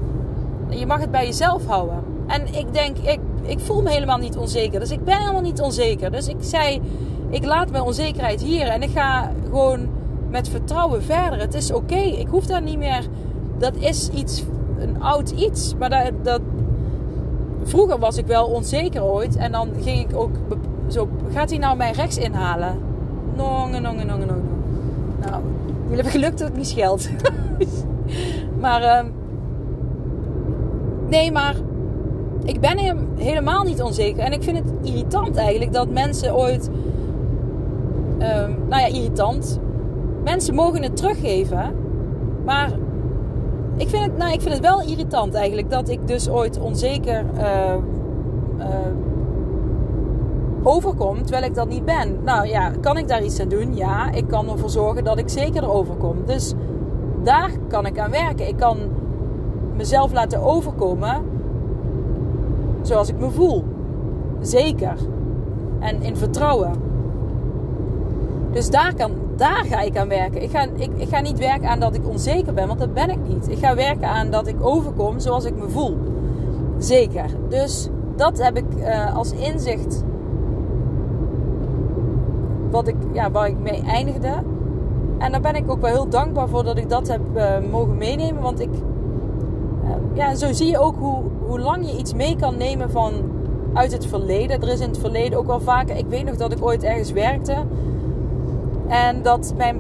Je 0.69 0.86
mag 0.86 0.99
het 0.99 1.12
bij 1.12 1.25
jezelf 1.25 1.65
houden. 1.65 2.04
En 2.28 2.54
ik 2.54 2.73
denk, 2.73 2.97
ik, 2.97 3.19
ik 3.41 3.60
voel 3.60 3.82
me 3.82 3.89
helemaal 3.89 4.17
niet 4.17 4.38
onzeker. 4.38 4.80
Dus 4.80 4.91
ik 4.91 5.04
ben 5.04 5.17
helemaal 5.17 5.41
niet 5.41 5.62
onzeker. 5.62 6.12
Dus 6.12 6.28
ik 6.28 6.38
zei, 6.39 6.82
ik 7.30 7.45
laat 7.45 7.71
mijn 7.71 7.84
onzekerheid 7.84 8.41
hier. 8.41 8.67
En 8.67 8.82
ik 8.82 8.89
ga 8.89 9.32
gewoon 9.43 9.88
met 10.30 10.49
vertrouwen 10.49 11.04
verder. 11.04 11.39
Het 11.39 11.54
is 11.54 11.71
oké. 11.71 11.95
Ik 11.95 12.28
hoef 12.28 12.45
daar 12.45 12.62
niet 12.62 12.78
meer. 12.78 13.08
Dat 13.58 13.75
is 13.75 14.10
iets, 14.10 14.43
een 14.80 15.01
oud 15.01 15.30
iets. 15.30 15.75
Maar 15.75 15.89
dat, 15.89 16.12
dat, 16.21 16.41
vroeger 17.63 17.99
was 17.99 18.17
ik 18.17 18.25
wel 18.25 18.45
onzeker 18.45 19.04
ooit. 19.04 19.36
En 19.36 19.51
dan 19.51 19.69
ging 19.82 20.10
ik 20.10 20.17
ook 20.17 20.36
zo. 20.88 21.10
Gaat 21.34 21.49
hij 21.49 21.60
nou 21.60 21.78
mij 21.78 21.91
rechts 21.91 22.17
inhalen? 22.17 22.78
Nongen, 23.36 23.82
nongen, 23.82 24.08
nongen, 24.08 24.28
nongen. 24.28 24.49
Nou, 25.21 25.41
jullie 25.88 26.04
hebben 26.04 26.12
geluk 26.12 26.38
dat 26.38 26.48
het 26.48 26.58
niet 26.58 26.67
scheld. 26.67 27.10
maar. 28.62 28.82
Uh, 28.82 29.10
nee, 31.10 31.32
maar. 31.32 31.56
Ik 32.43 32.60
ben 32.60 32.78
helemaal 33.17 33.63
niet 33.63 33.82
onzeker. 33.82 34.24
En 34.24 34.32
ik 34.32 34.43
vind 34.43 34.58
het 34.58 34.67
irritant 34.82 35.36
eigenlijk 35.36 35.74
dat 35.74 35.89
mensen 35.89 36.36
ooit. 36.36 36.69
Uh, 38.19 38.48
nou 38.69 38.82
ja, 38.82 38.86
irritant 38.86 39.60
mensen 40.24 40.56
mogen 40.56 40.84
het 40.84 40.98
teruggeven. 40.98 41.76
Maar 42.45 42.71
ik 43.78 43.89
vind 43.89 44.06
het, 44.06 44.17
nou, 44.17 44.34
ik 44.34 44.41
vind 44.41 44.54
het 44.54 44.63
wel 44.63 44.82
irritant 44.82 45.34
eigenlijk 45.34 45.69
dat 45.69 45.89
ik 45.89 46.08
dus 46.08 46.30
ooit 46.30 46.60
onzeker 46.60 47.26
uh, 47.38 47.76
overkom, 50.67 51.21
terwijl 51.21 51.43
ik 51.43 51.56
dat 51.56 51.69
niet 51.69 51.86
ben. 51.86 52.23
Nou 52.23 52.47
ja, 52.47 52.71
kan 52.82 52.97
ik 52.97 53.08
daar 53.08 53.23
iets 53.23 53.39
aan 53.39 53.47
doen? 53.47 53.75
Ja, 53.75 54.12
ik 54.12 54.28
kan 54.28 54.49
ervoor 54.49 54.69
zorgen 54.69 55.04
dat 55.04 55.17
ik 55.17 55.30
zeker 55.30 55.63
erover 55.63 55.95
kom. 55.95 56.15
Dus 56.25 56.54
daar 57.23 57.51
kan 57.67 57.86
ik 57.86 57.99
aan 57.99 58.12
werken. 58.12 58.47
Ik 58.47 58.58
kan 58.58 58.78
mezelf 59.75 60.13
laten 60.13 60.41
overkomen 60.41 61.23
zoals 62.82 63.10
ik 63.10 63.19
me 63.19 63.30
voel. 63.30 63.63
Zeker. 64.41 64.95
En 65.80 66.01
in 66.01 66.17
vertrouwen. 66.17 66.73
Dus 68.51 68.69
daar, 68.69 68.93
kan, 68.95 69.12
daar 69.36 69.65
ga 69.65 69.82
ik 69.82 69.97
aan 69.97 70.08
werken. 70.08 70.41
Ik 70.41 70.49
ga, 70.49 70.67
ik, 70.75 71.10
ga 71.10 71.21
niet 71.21 71.39
werken 71.39 71.69
aan 71.69 71.80
dat 71.80 71.95
ik 71.95 72.08
onzeker 72.08 72.54
ben, 72.54 72.67
want 72.67 72.80
dat 72.80 72.93
ben 72.93 73.10
ik 73.10 73.28
niet. 73.28 73.49
Ik 73.49 73.58
ga 73.58 73.75
werken 73.75 74.08
aan 74.08 74.32
dat 74.32 74.47
ik 74.47 74.56
overkom 74.60 75.19
zoals 75.19 75.45
ik 75.45 75.56
me 75.56 75.69
voel. 75.69 75.97
Zeker. 76.78 77.25
Dus 77.49 77.89
dat 78.15 78.43
heb 78.43 78.58
ik 78.58 78.65
uh, 78.78 79.15
als 79.15 79.32
inzicht. 79.32 80.04
Wat 82.76 82.88
ik, 82.88 82.96
ja, 83.12 83.32
waar 83.32 83.48
ik 83.48 83.60
mee 83.60 83.82
eindigde. 83.82 84.34
En 85.18 85.32
daar 85.32 85.42
ben 85.42 85.56
ik 85.56 85.72
ook 85.72 85.82
wel 85.82 85.92
heel 85.92 86.10
dankbaar 86.10 86.48
voor 86.48 86.64
dat 86.64 86.78
ik 86.78 86.90
dat 86.90 87.08
heb 87.08 87.22
uh, 87.36 87.72
mogen 87.72 87.98
meenemen. 87.98 88.42
Want 88.42 88.60
ik. 88.60 88.70
Uh, 89.84 89.90
ja, 90.14 90.36
zo 90.36 90.54
zie 90.54 90.70
je 90.70 90.80
ook 90.80 90.96
hoe, 91.00 91.24
hoe 91.48 91.60
lang 91.60 91.90
je 91.90 91.98
iets 91.98 92.14
mee 92.14 92.36
kan 92.36 92.58
nemen 92.58 92.92
van 92.92 93.14
uit 93.74 93.92
het 93.92 94.06
verleden. 94.06 94.62
Er 94.62 94.68
is 94.68 94.80
in 94.80 94.88
het 94.88 94.98
verleden 94.98 95.40
ook 95.40 95.46
wel 95.46 95.60
vaker. 95.60 95.98
Ik 95.98 96.08
weet 96.08 96.26
nog 96.26 96.36
dat 96.36 96.52
ik 96.52 96.66
ooit 96.66 96.84
ergens 96.84 97.12
werkte. 97.12 97.56
En 98.88 99.22
dat, 99.22 99.54
mijn, 99.58 99.78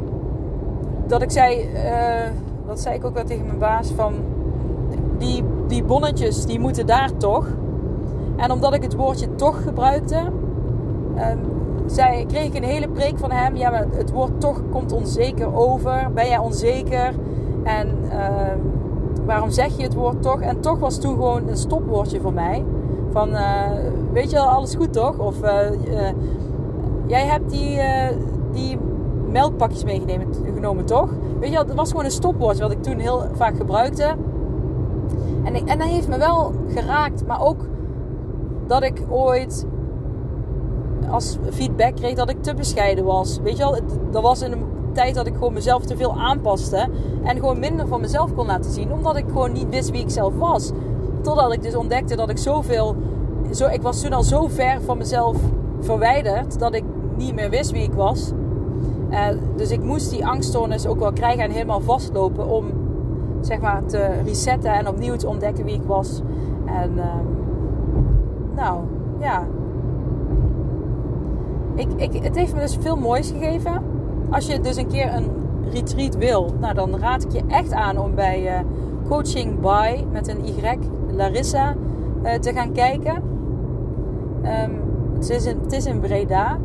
dat 1.07 1.21
ik 1.21 1.31
zei, 1.31 1.69
uh, 1.73 2.31
dat 2.67 2.79
zei 2.79 2.95
ik 2.95 3.05
ook 3.05 3.13
wel 3.13 3.23
tegen 3.23 3.45
mijn 3.45 3.59
baas, 3.59 3.91
van 3.95 4.13
die, 5.17 5.43
die 5.67 5.83
bonnetjes 5.83 6.45
die 6.45 6.59
moeten 6.59 6.85
daar 6.85 7.17
toch. 7.17 7.47
En 8.35 8.51
omdat 8.51 8.73
ik 8.73 8.83
het 8.83 8.95
woordje 8.95 9.35
toch 9.35 9.63
gebruikte, 9.63 10.17
um, 11.15 11.39
zei, 11.85 12.25
kreeg 12.25 12.45
ik 12.45 12.55
een 12.55 12.63
hele 12.63 12.87
preek 12.89 13.17
van 13.17 13.31
hem. 13.31 13.55
Ja, 13.55 13.69
maar 13.69 13.85
het 13.91 14.11
woord 14.11 14.41
toch 14.41 14.61
komt 14.71 14.91
onzeker 14.91 15.55
over. 15.55 16.11
Ben 16.13 16.27
jij 16.27 16.37
onzeker? 16.37 17.13
En 17.63 17.87
uh, 18.05 18.17
waarom 19.25 19.49
zeg 19.49 19.77
je 19.77 19.83
het 19.83 19.93
woord 19.93 20.21
toch? 20.21 20.41
En 20.41 20.59
toch 20.59 20.79
was 20.79 20.99
toen 20.99 21.13
gewoon 21.13 21.47
een 21.47 21.57
stopwoordje 21.57 22.21
voor 22.21 22.33
mij. 22.33 22.65
Van, 23.11 23.29
uh, 23.29 23.69
weet 24.11 24.29
je 24.29 24.35
wel, 24.35 24.45
alles 24.45 24.75
goed 24.75 24.93
toch? 24.93 25.17
Of 25.17 25.43
uh, 25.43 25.59
jij 27.07 27.25
hebt 27.25 27.49
die, 27.49 27.79
die 28.51 28.77
melkpakjes 29.31 29.83
meegenomen, 29.83 30.85
toch? 30.85 31.09
Weet 31.39 31.49
je, 31.49 31.55
dat 31.55 31.73
was 31.73 31.89
gewoon 31.89 32.05
een 32.05 32.11
stopwoord 32.11 32.59
wat 32.59 32.71
ik 32.71 32.83
toen 32.83 32.99
heel 32.99 33.23
vaak 33.33 33.57
gebruikte. 33.57 34.15
En, 35.43 35.55
en 35.55 35.77
dat 35.77 35.87
heeft 35.87 36.07
me 36.07 36.17
wel 36.17 36.51
geraakt, 36.67 37.27
maar 37.27 37.41
ook 37.41 37.67
dat 38.67 38.83
ik 38.83 39.01
ooit 39.09 39.65
als 41.09 41.37
feedback 41.51 41.95
kreeg 41.95 42.15
dat 42.15 42.29
ik 42.29 42.43
te 42.43 42.53
bescheiden 42.53 43.05
was. 43.05 43.39
Weet 43.43 43.57
je 43.57 43.63
wel, 43.63 43.79
dat 44.11 44.21
was 44.21 44.41
in 44.41 44.51
een 44.51 44.65
tijd 44.93 45.15
dat 45.15 45.27
ik 45.27 45.33
gewoon 45.33 45.53
mezelf 45.53 45.85
te 45.85 45.97
veel 45.97 46.19
aanpaste 46.19 46.87
en 47.23 47.35
gewoon 47.35 47.59
minder 47.59 47.87
van 47.87 48.01
mezelf 48.01 48.35
kon 48.35 48.45
laten 48.45 48.71
zien, 48.71 48.93
omdat 48.93 49.17
ik 49.17 49.25
gewoon 49.27 49.51
niet 49.51 49.69
wist 49.69 49.91
wie 49.91 50.01
ik 50.01 50.09
zelf 50.09 50.33
was. 50.37 50.71
Totdat 51.21 51.53
ik 51.53 51.61
dus 51.61 51.75
ontdekte 51.75 52.15
dat 52.15 52.29
ik 52.29 52.37
zoveel, 52.37 52.95
zo, 53.51 53.67
ik 53.67 53.81
was 53.81 54.01
toen 54.01 54.13
al 54.13 54.23
zo 54.23 54.47
ver 54.47 54.81
van 54.81 54.97
mezelf 54.97 55.37
verwijderd 55.79 56.59
dat 56.59 56.75
ik 56.75 56.83
niet 57.15 57.35
meer 57.35 57.49
wist 57.49 57.71
wie 57.71 57.83
ik 57.83 57.93
was. 57.93 58.31
Uh, 59.09 59.27
dus 59.55 59.71
ik 59.71 59.83
moest 59.83 60.09
die 60.09 60.25
angststoornis 60.25 60.87
ook 60.87 60.99
wel 60.99 61.13
krijgen 61.13 61.43
en 61.43 61.51
helemaal 61.51 61.81
vastlopen 61.81 62.47
om 62.47 62.65
zeg 63.41 63.59
maar 63.59 63.85
te 63.85 64.09
resetten 64.25 64.73
en 64.73 64.87
opnieuw 64.87 65.15
te 65.15 65.27
ontdekken 65.27 65.65
wie 65.65 65.75
ik 65.75 65.85
was. 65.85 66.21
En 66.65 66.91
uh, 66.95 67.03
nou, 68.55 68.79
ja. 69.19 69.47
Ik, 71.75 71.87
ik, 71.95 72.23
het 72.23 72.35
heeft 72.35 72.53
me 72.53 72.59
dus 72.59 72.77
veel 72.81 72.95
moois 72.95 73.31
gegeven. 73.31 73.81
Als 74.29 74.47
je 74.47 74.59
dus 74.59 74.75
een 74.75 74.87
keer 74.87 75.13
een 75.13 75.29
retreat 75.71 76.15
wil, 76.17 76.53
nou 76.59 76.73
dan 76.73 76.99
raad 76.99 77.23
ik 77.23 77.31
je 77.31 77.41
echt 77.47 77.71
aan 77.71 77.97
om 77.97 78.15
bij 78.15 78.59
uh, 78.59 78.59
Coaching 79.07 79.59
by 79.59 80.03
met 80.11 80.27
een 80.27 80.45
Y, 80.45 80.77
Larissa, 81.11 81.75
uh, 82.23 82.33
te 82.33 82.53
gaan 82.53 82.71
kijken. 82.71 83.15
Um, 84.43 84.81
het, 85.13 85.29
is 85.29 85.45
in, 85.45 85.59
het 85.61 85.71
is 85.71 85.85
in 85.85 85.99
Breda 85.99 86.57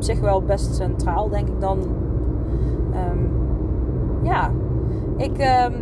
op 0.00 0.02
zich 0.02 0.20
wel 0.20 0.42
best 0.42 0.74
centraal, 0.74 1.28
denk 1.28 1.48
ik 1.48 1.60
dan. 1.60 1.78
Um, 3.12 3.30
ja, 4.22 4.50
ik, 5.16 5.38
um, 5.66 5.74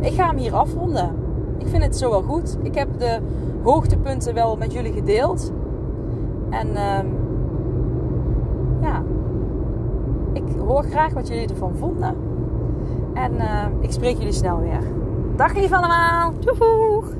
ik 0.00 0.12
ga 0.12 0.26
hem 0.26 0.36
hier 0.36 0.54
afronden. 0.54 1.14
Ik 1.58 1.66
vind 1.66 1.82
het 1.82 1.96
zo 1.96 2.10
wel 2.10 2.22
goed. 2.22 2.58
Ik 2.62 2.74
heb 2.74 2.88
de 2.98 3.18
hoogtepunten 3.62 4.34
wel 4.34 4.56
met 4.56 4.72
jullie 4.72 4.92
gedeeld. 4.92 5.52
En 6.50 6.68
um, 6.68 7.16
ja, 8.80 9.02
ik 10.32 10.42
hoor 10.66 10.82
graag 10.82 11.12
wat 11.12 11.28
jullie 11.28 11.48
ervan 11.48 11.76
vonden. 11.76 12.16
En 13.14 13.32
uh, 13.34 13.64
ik 13.80 13.92
spreek 13.92 14.16
jullie 14.16 14.32
snel 14.32 14.60
weer. 14.60 14.82
Dag 15.36 15.54
lief 15.54 15.72
allemaal. 15.72 16.32
Doeg! 16.40 17.14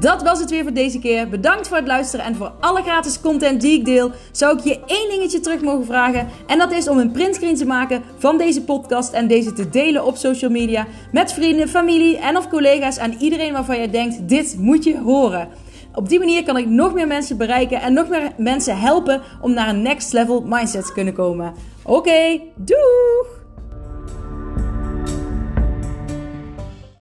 Dat 0.00 0.22
was 0.22 0.40
het 0.40 0.50
weer 0.50 0.62
voor 0.62 0.72
deze 0.72 0.98
keer. 0.98 1.28
Bedankt 1.28 1.68
voor 1.68 1.76
het 1.76 1.86
luisteren 1.86 2.24
en 2.24 2.34
voor 2.34 2.52
alle 2.60 2.82
gratis 2.82 3.20
content 3.20 3.60
die 3.60 3.78
ik 3.78 3.84
deel. 3.84 4.10
Zou 4.32 4.58
ik 4.58 4.64
je 4.64 4.80
één 4.86 5.08
dingetje 5.10 5.40
terug 5.40 5.60
mogen 5.60 5.86
vragen? 5.86 6.28
En 6.46 6.58
dat 6.58 6.72
is 6.72 6.88
om 6.88 6.98
een 6.98 7.10
printscreen 7.10 7.54
te 7.54 7.66
maken 7.66 8.02
van 8.18 8.38
deze 8.38 8.64
podcast 8.64 9.12
en 9.12 9.26
deze 9.26 9.52
te 9.52 9.68
delen 9.68 10.04
op 10.04 10.16
social 10.16 10.50
media 10.50 10.86
met 11.12 11.32
vrienden, 11.32 11.68
familie 11.68 12.18
en 12.18 12.36
of 12.36 12.48
collega's 12.48 12.96
en 12.96 13.14
iedereen 13.18 13.52
waarvan 13.52 13.80
je 13.80 13.90
denkt: 13.90 14.28
dit 14.28 14.56
moet 14.58 14.84
je 14.84 14.98
horen. 14.98 15.48
Op 15.94 16.08
die 16.08 16.18
manier 16.18 16.44
kan 16.44 16.56
ik 16.56 16.66
nog 16.66 16.94
meer 16.94 17.06
mensen 17.06 17.36
bereiken 17.36 17.80
en 17.80 17.92
nog 17.92 18.08
meer 18.08 18.32
mensen 18.36 18.78
helpen 18.78 19.20
om 19.40 19.52
naar 19.52 19.68
een 19.68 19.82
next 19.82 20.12
level 20.12 20.42
mindset 20.46 20.86
te 20.86 20.92
kunnen 20.92 21.14
komen. 21.14 21.54
Oké, 21.82 21.96
okay, 21.96 22.42
doei! 22.56 23.39